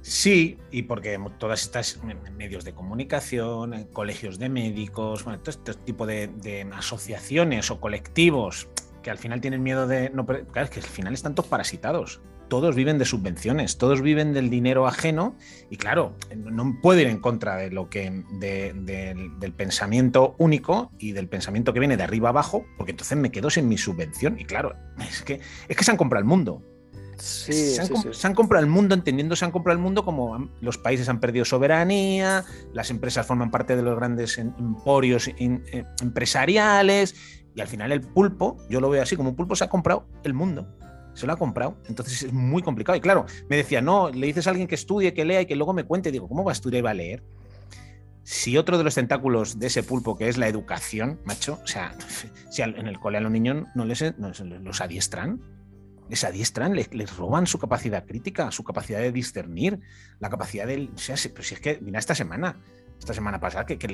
Sí, 0.00 0.56
y 0.70 0.84
porque 0.84 1.18
todas 1.38 1.60
estas 1.62 2.00
medios 2.36 2.64
de 2.64 2.72
comunicación, 2.72 3.88
colegios 3.92 4.38
de 4.38 4.48
médicos, 4.48 5.24
bueno, 5.24 5.40
todo 5.40 5.50
este 5.50 5.74
tipo 5.74 6.06
de, 6.06 6.66
asociaciones 6.72 7.70
o 7.70 7.80
colectivos 7.80 8.68
que 9.08 9.12
al 9.12 9.18
final 9.18 9.40
tienen 9.40 9.62
miedo 9.62 9.86
de. 9.86 10.10
No, 10.10 10.26
claro, 10.26 10.64
es 10.64 10.70
que 10.70 10.80
al 10.80 10.86
final 10.86 11.14
están 11.14 11.34
todos 11.34 11.48
parasitados 11.48 12.20
todos 12.48 12.74
viven 12.74 12.98
de 12.98 13.04
subvenciones, 13.04 13.78
todos 13.78 14.02
viven 14.02 14.32
del 14.32 14.50
dinero 14.50 14.86
ajeno 14.86 15.36
y 15.70 15.76
claro, 15.76 16.16
no 16.34 16.78
puedo 16.82 17.00
ir 17.00 17.06
en 17.06 17.20
contra 17.20 17.56
de 17.56 17.70
lo 17.70 17.88
que 17.88 18.10
del 18.40 19.52
pensamiento 19.52 20.34
único 20.38 20.90
y 20.98 21.12
del 21.12 21.28
pensamiento 21.28 21.72
que 21.72 21.80
viene 21.80 21.96
de 21.96 22.02
arriba 22.02 22.30
abajo, 22.30 22.64
porque 22.76 22.92
entonces 22.92 23.16
me 23.18 23.30
quedo 23.30 23.50
sin 23.50 23.68
mi 23.68 23.78
subvención 23.78 24.38
y 24.38 24.44
claro, 24.44 24.74
es 24.98 25.22
que 25.22 25.40
es 25.68 25.76
que 25.76 25.84
se 25.84 25.90
han 25.90 25.96
comprado 25.96 26.22
el 26.22 26.28
mundo. 26.28 26.62
se, 27.18 27.80
han, 28.22 28.34
comprado 28.34 28.64
el 28.64 28.70
mundo 28.70 28.94
entendiendo 28.94 29.34
se 29.34 29.44
han 29.44 29.50
comprado 29.50 29.76
el 29.76 29.82
mundo 29.82 30.04
como 30.04 30.50
los 30.60 30.78
países 30.78 31.08
han 31.08 31.20
perdido 31.20 31.44
soberanía, 31.44 32.44
las 32.72 32.90
empresas 32.90 33.26
forman 33.26 33.50
parte 33.50 33.76
de 33.76 33.82
los 33.82 33.96
grandes 33.96 34.38
em, 34.38 34.52
emporios 34.58 35.28
eh, 35.28 35.84
empresariales 36.00 37.37
y 37.58 37.60
al 37.60 37.66
final 37.66 37.90
el 37.90 38.00
pulpo, 38.00 38.56
yo 38.70 38.80
lo 38.80 38.88
veo 38.88 39.02
así, 39.02 39.16
como 39.16 39.30
un 39.30 39.36
pulpo 39.36 39.56
se 39.56 39.64
ha 39.64 39.68
comprado 39.68 40.06
el 40.22 40.32
mundo 40.32 40.68
se 41.14 41.26
lo 41.26 41.32
ha 41.32 41.36
comprado. 41.36 41.76
Entonces 41.88 42.22
es 42.22 42.32
muy 42.32 42.62
complicado. 42.62 42.96
Y 42.96 43.00
claro, 43.00 43.26
me 43.48 43.56
decía, 43.56 43.80
no, 43.80 44.08
le 44.08 44.28
dices 44.28 44.46
a 44.46 44.50
alguien 44.50 44.68
que 44.68 44.76
estudie, 44.76 45.14
que 45.14 45.24
lea 45.24 45.40
y 45.40 45.46
que 45.46 45.56
luego 45.56 45.72
me 45.72 45.82
cuente. 45.82 46.12
Digo, 46.12 46.28
¿cómo 46.28 46.44
va 46.44 46.52
a 46.52 46.54
estudiar 46.54 46.78
y 46.78 46.82
va 46.82 46.90
a 46.90 46.94
leer? 46.94 47.24
Si 48.22 48.56
otro 48.56 48.78
de 48.78 48.84
los 48.84 48.94
tentáculos 48.94 49.58
de 49.58 49.66
ese 49.66 49.82
pulpo, 49.82 50.16
que 50.16 50.28
es 50.28 50.38
la 50.38 50.46
educación, 50.46 51.18
macho, 51.24 51.58
o 51.60 51.66
sea, 51.66 51.96
si 52.50 52.62
en 52.62 52.86
el 52.86 53.00
cole 53.00 53.18
a 53.18 53.20
los 53.20 53.32
niños 53.32 53.66
no 53.74 53.84
les, 53.84 54.04
los 54.16 54.80
adiestran, 54.80 55.40
les 56.08 56.22
adiestran, 56.22 56.76
les, 56.76 57.16
roban 57.16 57.48
su 57.48 57.58
capacidad 57.58 58.06
crítica, 58.06 58.52
su 58.52 58.62
capacidad 58.62 59.00
de 59.00 59.10
discernir, 59.10 59.80
la 60.20 60.30
capacidad 60.30 60.68
de... 60.68 60.88
O 60.94 60.98
sea, 60.98 61.16
si 61.16 61.32
es 61.36 61.60
que, 61.60 61.80
mira, 61.82 61.98
esta 61.98 62.14
semana, 62.14 62.60
esta 62.98 63.14
semana 63.14 63.40
pasada, 63.40 63.64
que, 63.64 63.78
que, 63.78 63.88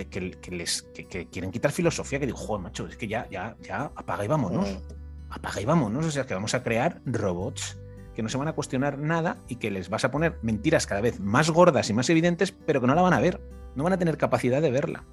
les 0.50 0.82
quieren 1.30 1.50
quitar 1.50 1.70
filosofía, 1.70 2.18
que 2.18 2.26
digo, 2.26 2.38
joder, 2.38 2.62
macho, 2.62 2.86
es 2.86 2.96
que 2.96 3.06
ya, 3.06 3.28
ya, 3.30 3.56
ya 3.60 3.92
apaga 3.94 4.24
y 4.24 4.28
vámonos. 4.28 4.68
Mm 4.68 5.04
apaga 5.34 5.60
y 5.60 5.64
vámonos. 5.64 6.06
O 6.06 6.10
sea, 6.10 6.26
que 6.26 6.34
vamos 6.34 6.54
a 6.54 6.62
crear 6.62 7.00
robots 7.04 7.78
que 8.14 8.22
no 8.22 8.28
se 8.28 8.38
van 8.38 8.48
a 8.48 8.52
cuestionar 8.52 8.98
nada 8.98 9.38
y 9.48 9.56
que 9.56 9.70
les 9.70 9.88
vas 9.88 10.04
a 10.04 10.10
poner 10.12 10.38
mentiras 10.42 10.86
cada 10.86 11.00
vez 11.00 11.18
más 11.18 11.50
gordas 11.50 11.90
y 11.90 11.92
más 11.92 12.08
evidentes, 12.10 12.52
pero 12.52 12.80
que 12.80 12.86
no 12.86 12.94
la 12.94 13.02
van 13.02 13.12
a 13.12 13.20
ver. 13.20 13.40
No 13.74 13.82
van 13.82 13.92
a 13.92 13.98
tener 13.98 14.16
capacidad 14.16 14.62
de 14.62 14.70
verla. 14.70 15.04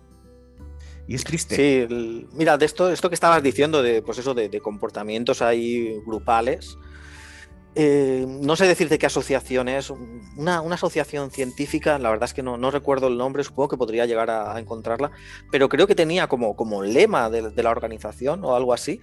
Y 1.08 1.16
es 1.16 1.24
triste. 1.24 1.56
Sí, 1.56 2.28
mira, 2.34 2.60
de 2.60 2.66
esto, 2.66 2.92
esto 2.92 3.10
que 3.10 3.16
estabas 3.16 3.42
diciendo, 3.42 3.82
de, 3.82 4.04
pues 4.04 4.20
eso, 4.20 4.36
de, 4.36 4.62
comportamientos 4.62 5.42
ahí 5.42 6.00
grupales, 6.06 6.78
eh, 7.74 8.26
no 8.28 8.58
sé 8.58 8.68
decirte 8.68 9.00
qué 9.00 9.06
asociación 9.06 9.70
es, 9.70 9.92
una, 10.36 10.60
asociación 10.60 11.32
científica, 11.32 11.98
la 12.00 12.10
verdad 12.10 12.26
es 12.26 12.34
que 12.34 12.44
no, 12.44 12.72
recuerdo 12.72 13.08
el 13.08 13.18
nombre, 13.18 13.44
supongo 13.46 13.70
que 13.70 13.78
podría 13.78 14.06
llegar 14.06 14.30
a, 14.30 14.60
encontrarla, 14.60 15.12
pero 15.52 15.70
creo 15.70 15.88
que 15.88 15.96
tenía 15.96 16.28
como, 16.28 16.56
como 16.58 16.84
lema 16.84 17.30
de, 17.30 17.64
la 17.64 17.70
organización 17.70 18.44
o 18.44 18.56
algo 18.56 18.74
así, 18.74 19.00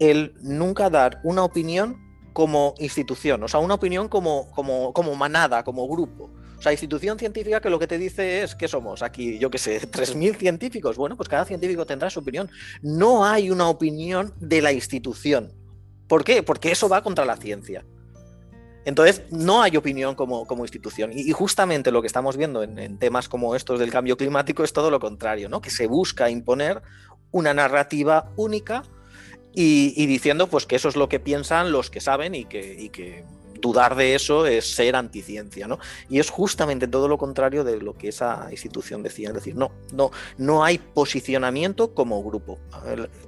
el 0.00 0.34
nunca 0.40 0.90
dar 0.90 1.20
una 1.22 1.44
opinión 1.44 1.96
como 2.32 2.74
institución, 2.78 3.42
o 3.44 3.48
sea, 3.48 3.60
una 3.60 3.74
opinión 3.74 4.08
como, 4.08 4.50
como, 4.50 4.92
como 4.92 5.14
manada, 5.14 5.62
como 5.62 5.88
grupo. 5.88 6.30
O 6.58 6.62
sea, 6.62 6.72
institución 6.72 7.20
científica 7.20 7.60
que 7.60 7.70
lo 7.70 7.78
que 7.78 7.86
te 7.86 7.98
dice 7.98 8.42
es 8.42 8.56
que 8.56 8.66
somos 8.66 9.02
aquí, 9.02 9.38
yo 9.38 9.48
qué 9.48 9.58
sé, 9.58 9.80
3.000 9.90 10.36
científicos. 10.36 10.96
Bueno, 10.96 11.16
pues 11.16 11.28
cada 11.28 11.44
científico 11.44 11.86
tendrá 11.86 12.10
su 12.10 12.18
opinión. 12.18 12.50
No 12.82 13.24
hay 13.24 13.50
una 13.50 13.68
opinión 13.68 14.34
de 14.40 14.60
la 14.60 14.72
institución. 14.72 15.52
¿Por 16.08 16.24
qué? 16.24 16.42
Porque 16.42 16.72
eso 16.72 16.88
va 16.88 17.02
contra 17.02 17.24
la 17.24 17.36
ciencia. 17.36 17.84
Entonces, 18.88 19.22
no 19.30 19.60
hay 19.60 19.76
opinión 19.76 20.14
como, 20.14 20.46
como 20.46 20.64
institución. 20.64 21.10
Y, 21.12 21.30
justamente 21.32 21.92
lo 21.92 22.00
que 22.00 22.06
estamos 22.06 22.38
viendo 22.38 22.62
en, 22.62 22.96
temas 22.96 23.28
como 23.28 23.54
estos 23.54 23.78
del 23.78 23.90
cambio 23.90 24.16
climático 24.16 24.64
es 24.64 24.72
todo 24.72 24.90
lo 24.90 24.98
contrario, 24.98 25.50
¿no? 25.50 25.60
Que 25.60 25.68
se 25.68 25.86
busca 25.86 26.30
imponer 26.30 26.80
una 27.30 27.52
narrativa 27.52 28.30
única 28.36 28.84
y, 29.52 30.06
diciendo 30.06 30.46
pues 30.46 30.64
que 30.64 30.76
eso 30.76 30.88
es 30.88 30.96
lo 30.96 31.10
que 31.10 31.20
piensan 31.20 31.70
los 31.70 31.90
que 31.90 32.00
saben 32.00 32.34
y 32.34 32.46
que, 32.46 32.76
y 32.78 32.88
que 32.88 33.26
dudar 33.60 33.96
de 33.96 34.14
eso 34.14 34.46
es 34.46 34.74
ser 34.74 34.96
anticiencia, 34.96 35.66
¿no? 35.66 35.78
Y 36.08 36.18
es 36.18 36.30
justamente 36.30 36.88
todo 36.88 37.08
lo 37.08 37.18
contrario 37.18 37.64
de 37.64 37.80
lo 37.80 37.94
que 37.94 38.08
esa 38.08 38.48
institución 38.50 39.02
decía, 39.02 39.28
es 39.28 39.34
decir, 39.34 39.56
no, 39.56 39.70
no, 39.92 40.10
no 40.36 40.64
hay 40.64 40.78
posicionamiento 40.78 41.94
como 41.94 42.22
grupo, 42.22 42.58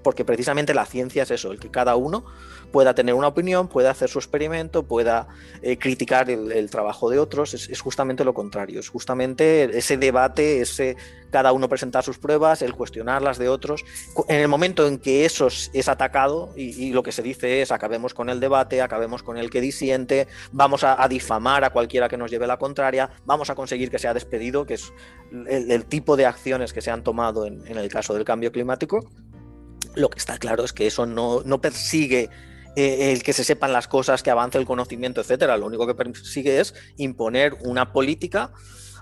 porque 0.02 0.24
precisamente 0.24 0.74
la 0.74 0.86
ciencia 0.86 1.22
es 1.22 1.30
eso, 1.30 1.52
el 1.52 1.58
que 1.58 1.70
cada 1.70 1.96
uno 1.96 2.24
pueda 2.70 2.94
tener 2.94 3.14
una 3.14 3.28
opinión, 3.28 3.68
pueda 3.68 3.90
hacer 3.90 4.08
su 4.08 4.18
experimento, 4.18 4.84
pueda 4.84 5.28
eh, 5.62 5.76
criticar 5.76 6.30
el, 6.30 6.70
trabajo 6.70 7.10
de 7.10 7.18
otros, 7.18 7.54
es, 7.54 7.80
justamente 7.80 8.24
lo 8.24 8.34
contrario, 8.34 8.80
es 8.80 8.88
justamente 8.88 9.76
ese 9.76 9.96
debate, 9.96 10.60
ese 10.60 10.96
cada 11.30 11.52
uno 11.52 11.68
presentar 11.68 12.04
sus 12.04 12.18
pruebas, 12.18 12.60
el 12.62 12.74
cuestionar 12.74 13.22
las 13.22 13.38
de 13.38 13.48
otros. 13.48 13.84
En 14.28 14.40
el 14.40 14.48
momento 14.48 14.86
en 14.86 14.98
que 14.98 15.24
eso 15.24 15.46
es 15.46 15.88
atacado 15.88 16.52
y, 16.56 16.92
lo 16.92 17.02
que 17.02 17.12
se 17.12 17.22
dice 17.22 17.62
es 17.62 17.70
acabemos 17.70 18.14
con 18.14 18.28
el 18.30 18.40
debate, 18.40 18.82
acabemos 18.82 19.22
con 19.22 19.36
el 19.36 19.48
que 19.48 19.60
disiente, 19.60 20.19
vamos 20.52 20.84
a, 20.84 21.06
difamar 21.08 21.64
a 21.64 21.70
cualquiera 21.70 22.08
que 22.08 22.16
nos 22.16 22.30
lleve 22.30 22.46
la 22.46 22.58
contraria, 22.58 23.10
vamos 23.24 23.50
a 23.50 23.54
conseguir 23.54 23.90
que 23.90 23.98
sea 23.98 24.14
despedido, 24.14 24.66
que 24.66 24.74
es 24.74 24.92
el, 25.48 25.84
tipo 25.86 26.16
de 26.16 26.26
acciones 26.26 26.72
que 26.72 26.80
se 26.80 26.90
han 26.90 27.02
tomado 27.02 27.46
en, 27.46 27.66
el 27.66 27.88
caso 27.88 28.14
del 28.14 28.24
cambio 28.24 28.52
climático. 28.52 29.08
Lo 29.94 30.08
que 30.08 30.18
está 30.18 30.38
claro 30.38 30.64
es 30.64 30.72
que 30.72 30.86
eso 30.86 31.06
no, 31.06 31.42
no 31.44 31.60
persigue 31.60 32.30
eh, 32.76 33.12
el 33.12 33.22
que 33.22 33.32
se 33.32 33.42
sepan 33.42 33.72
las 33.72 33.88
cosas, 33.88 34.22
que 34.22 34.30
avance 34.30 34.56
el 34.56 34.66
conocimiento, 34.66 35.20
etcétera. 35.20 35.56
Lo 35.56 35.66
único 35.66 35.86
que 35.86 35.94
persigue 35.94 36.60
es 36.60 36.74
imponer 36.96 37.56
una 37.62 37.92
política 37.92 38.52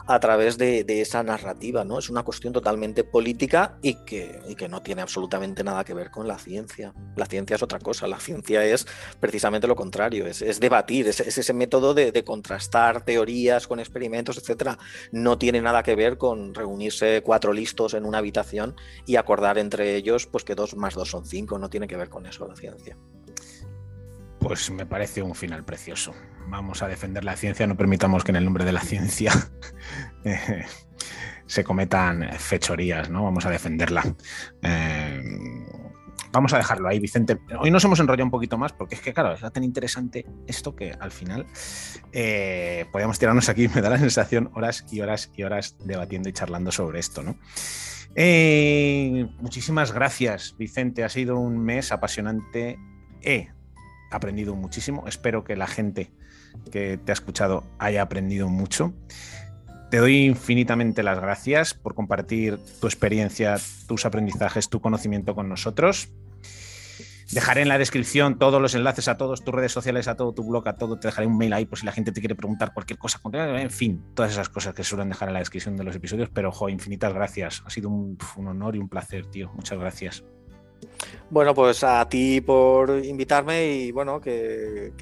a 0.09 0.19
través 0.21 0.57
de, 0.57 0.85
esa 0.89 1.23
narrativa, 1.23 1.85
¿no? 1.85 1.99
Es 1.99 2.09
una 2.09 2.23
cuestión 2.23 2.55
totalmente 2.55 3.05
política 3.05 3.79
y 3.83 3.95
que, 4.07 4.41
no 4.69 4.83
tiene 4.83 5.03
absolutamente 5.03 5.63
nada 5.63 5.85
que 5.85 5.93
ver 5.93 6.11
con 6.11 6.27
la 6.27 6.39
ciencia. 6.39 6.95
La 7.15 7.27
ciencia 7.27 7.57
es 7.57 7.63
otra 7.63 7.79
cosa, 7.79 8.09
la 8.09 8.19
ciencia 8.19 8.65
es 8.65 8.87
precisamente 9.21 9.67
lo 9.67 9.77
contrario, 9.77 10.27
es, 10.27 10.61
debatir, 10.61 11.09
es, 11.09 11.21
ese 11.21 11.53
método 11.53 11.93
de, 11.93 12.25
contrastar 12.25 13.05
teorías 13.05 13.69
con 13.69 13.81
experimentos, 13.81 14.39
etcétera. 14.39 14.79
No 15.13 15.37
tiene 15.39 15.61
nada 15.61 15.83
que 15.83 15.95
ver 15.95 16.17
con 16.17 16.55
reunirse 16.55 17.23
cuatro 17.23 17.53
listos 17.53 17.93
en 17.93 18.07
una 18.07 18.19
habitación 18.19 18.77
y 19.07 19.17
acordar 19.17 19.59
entre 19.59 19.95
ellos 19.95 20.27
pues 20.27 20.43
que 20.43 20.55
dos 20.55 20.75
más 20.75 20.95
dos 20.95 21.11
son 21.11 21.27
cinco, 21.27 21.59
no 21.59 21.69
tiene 21.69 21.87
que 21.87 21.97
ver 21.99 22.09
con 22.09 22.27
eso 22.27 22.49
la 22.49 22.57
ciencia. 22.57 22.97
Pues 24.41 24.71
me 24.71 24.87
parece 24.87 25.23
un 25.23 25.35
final 25.35 25.65
precioso. 25.65 26.15
Vamos 26.49 26.83
a 26.83 26.89
defender 26.89 27.25
la 27.25 27.37
ciencia, 27.37 27.67
no 27.67 27.77
permitamos 27.77 28.25
que 28.25 28.33
en 28.33 28.37
el 28.37 28.45
nombre 28.45 28.65
de 28.65 28.73
la 28.73 28.81
ciencia 28.81 29.33
eh, 30.25 30.65
se 31.47 31.65
cometan 31.65 32.31
fechorías, 32.39 33.11
¿no? 33.11 33.25
Vamos 33.25 33.45
a 33.47 33.51
defenderla. 33.51 34.05
Eh, 34.63 35.23
vamos 36.33 36.53
a 36.53 36.59
dejarlo 36.59 36.89
ahí, 36.89 37.01
Vicente. 37.01 37.39
Hoy 37.59 37.71
nos 37.71 37.85
hemos 37.85 37.99
enrollado 38.01 38.25
un 38.25 38.31
poquito 38.31 38.57
más 38.57 38.73
porque 38.73 38.95
es 38.95 39.01
que, 39.01 39.13
claro, 39.13 39.35
es 39.35 39.53
tan 39.53 39.65
interesante 39.65 40.25
esto 40.47 40.75
que 40.75 40.93
al 40.93 41.11
final 41.11 41.47
eh, 42.13 42.87
tirarnos 43.19 43.49
aquí, 43.49 43.69
me 43.75 43.83
da 43.83 43.91
la 43.91 43.99
sensación, 43.99 44.51
horas 44.55 44.87
y 44.91 45.01
horas 45.01 45.31
y 45.35 45.43
horas 45.43 45.77
debatiendo 45.85 46.29
y 46.29 46.33
charlando 46.33 46.71
sobre 46.71 47.01
esto, 47.01 47.23
¿no? 47.23 47.37
muchísimas 49.41 49.93
gracias, 49.93 50.57
Vicente. 50.59 51.05
Ha 51.05 51.09
sido 51.09 51.39
un 51.39 51.59
mes 51.59 51.93
apasionante 51.93 52.77
aprendido 54.11 54.55
muchísimo. 54.55 55.07
Espero 55.07 55.45
que 55.45 55.57
la 55.57 55.67
gente 55.67 56.11
que 56.71 56.99
te 56.99 57.13
ha 57.13 57.15
escuchado 57.15 57.65
haya 57.79 58.03
aprendido 58.03 58.49
mucho. 58.49 58.95
Te 59.91 59.99
doy 59.99 60.25
infinitamente 60.25 61.03
las 61.03 61.19
gracias 61.19 61.73
por 61.73 61.95
compartir 61.95 62.59
tu 62.81 62.87
experiencia, 62.87 63.57
tus 63.87 64.05
aprendizajes, 64.05 64.69
tu 64.69 64.81
conocimiento 64.81 65.35
con 65.35 65.49
nosotros. 65.49 66.11
Dejaré 67.33 67.61
en 67.61 67.69
la 67.69 67.77
descripción 67.77 68.39
todos 68.39 68.61
los 68.61 68.75
enlaces 68.75 69.07
a 69.09 69.19
todos 69.19 69.45
tus 69.45 69.55
redes 69.55 69.73
sociales, 69.73 70.09
a 70.09 70.17
todo 70.17 70.33
tu 70.33 70.45
blog, 70.45 70.67
a 70.67 70.77
todo. 70.77 70.99
Te 70.99 71.09
dejaré 71.09 71.27
un 71.27 71.37
mail 71.37 71.53
ahí 71.53 71.67
por 71.67 71.79
si 71.79 71.85
la 71.85 71.93
gente 71.93 72.11
te 72.11 72.21
quiere 72.21 72.35
preguntar 72.35 72.73
cualquier 72.73 72.99
cosa. 72.99 73.21
En 73.33 73.71
fin, 73.71 74.03
todas 74.15 74.33
esas 74.33 74.49
cosas 74.49 74.75
que 74.75 74.83
suelen 74.83 75.11
dejar 75.11 75.29
en 75.29 75.35
la 75.35 75.41
descripción 75.41 75.77
de 75.77 75.85
los 75.85 75.95
episodios. 75.95 76.31
Pero, 76.33 76.49
ojo, 76.49 76.71
infinitas 76.71 77.13
gracias. 77.13 77.63
Ha 77.67 77.71
sido 77.71 77.91
un 77.91 78.19
honor 78.37 78.77
y 78.77 78.79
un 78.79 78.89
placer, 78.89 79.27
tío. 79.27 79.53
Muchas 79.55 79.79
gracias. 79.79 80.25
Bueno, 81.31 81.55
pues 81.55 81.85
a 81.85 82.09
ti 82.09 82.41
por 82.41 83.05
invitarme 83.05 83.67
y 83.67 83.93
bueno, 83.93 84.21
que, 84.21 84.93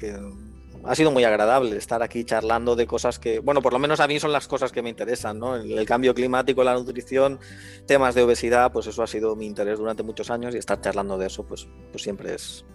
ha 0.83 0.95
sido 0.95 1.11
muy 1.11 1.23
agradable 1.23 1.77
estar 1.77 2.03
aquí 2.03 2.23
charlando 2.23 2.75
de 2.75 2.85
cosas 2.85 3.17
que, 3.17 3.39
bueno, 3.39 3.61
por 3.61 3.73
lo 3.73 3.79
menos 3.79 3.99
a 3.99 4.07
mí 4.07 4.19
son 4.19 4.31
las 4.31 4.47
cosas 4.47 4.71
que 4.71 4.81
me 4.81 4.89
interesan, 4.89 5.39
¿no? 5.39 5.55
El, 5.55 5.85
cambio 5.85 6.13
climático, 6.13 6.63
la 6.63 6.73
nutrición, 6.73 7.39
temas 7.85 8.13
de 8.15 8.23
obesidad, 8.23 8.71
pues 8.71 8.87
eso 8.87 9.03
ha 9.03 9.07
sido 9.07 9.35
mi 9.35 9.45
interés 9.45 9.79
durante 9.79 10.03
muchos 10.03 10.29
años 10.29 10.53
y 10.53 10.57
estar 10.57 10.81
charlando 10.81 11.17
de 11.17 11.27
eso, 11.27 11.45
pues, 11.45 11.67
pues 11.91 12.03
siempre 12.03 12.35
es, 12.35 12.65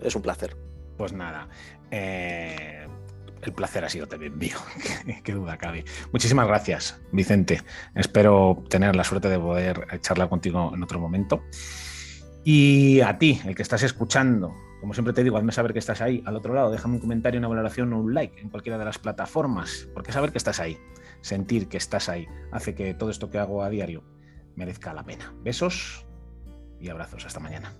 es 0.00 0.14
un 0.14 0.22
placer. 0.22 0.56
Pues 0.96 1.12
nada, 1.12 1.48
eh, 1.90 2.86
el 3.42 3.52
placer 3.52 3.84
ha 3.84 3.88
sido 3.88 4.06
también 4.06 4.36
mío, 4.38 4.56
qué 5.24 5.32
duda 5.32 5.56
cabe. 5.56 5.84
Muchísimas 6.12 6.46
gracias, 6.46 7.00
Vicente. 7.12 7.62
Espero 7.94 8.62
tener 8.68 8.94
la 8.94 9.04
suerte 9.04 9.28
de 9.28 9.38
poder 9.38 10.00
charlar 10.00 10.28
contigo 10.28 10.70
en 10.74 10.82
otro 10.82 10.98
momento. 10.98 11.42
Y 12.44 13.00
a 13.00 13.18
ti, 13.18 13.40
el 13.46 13.54
que 13.54 13.62
estás 13.62 13.82
escuchando, 13.82 14.54
como 14.80 14.92
siempre 14.92 15.14
te 15.14 15.24
digo, 15.24 15.38
hazme 15.38 15.50
saber 15.50 15.72
que 15.72 15.78
estás 15.78 16.02
ahí 16.02 16.22
al 16.26 16.36
otro 16.36 16.52
lado, 16.52 16.70
déjame 16.70 16.96
un 16.96 17.00
comentario, 17.00 17.38
una 17.38 17.48
valoración 17.48 17.90
o 17.94 18.00
un 18.00 18.12
like 18.12 18.38
en 18.38 18.50
cualquiera 18.50 18.76
de 18.76 18.84
las 18.84 18.98
plataformas, 18.98 19.88
porque 19.94 20.12
saber 20.12 20.30
que 20.30 20.36
estás 20.36 20.60
ahí, 20.60 20.78
sentir 21.22 21.68
que 21.68 21.78
estás 21.78 22.10
ahí, 22.10 22.28
hace 22.52 22.74
que 22.74 22.92
todo 22.92 23.08
esto 23.08 23.30
que 23.30 23.38
hago 23.38 23.62
a 23.62 23.70
diario 23.70 24.04
merezca 24.56 24.92
la 24.92 25.04
pena. 25.04 25.32
Besos 25.42 26.04
y 26.80 26.90
abrazos, 26.90 27.24
hasta 27.24 27.40
mañana. 27.40 27.72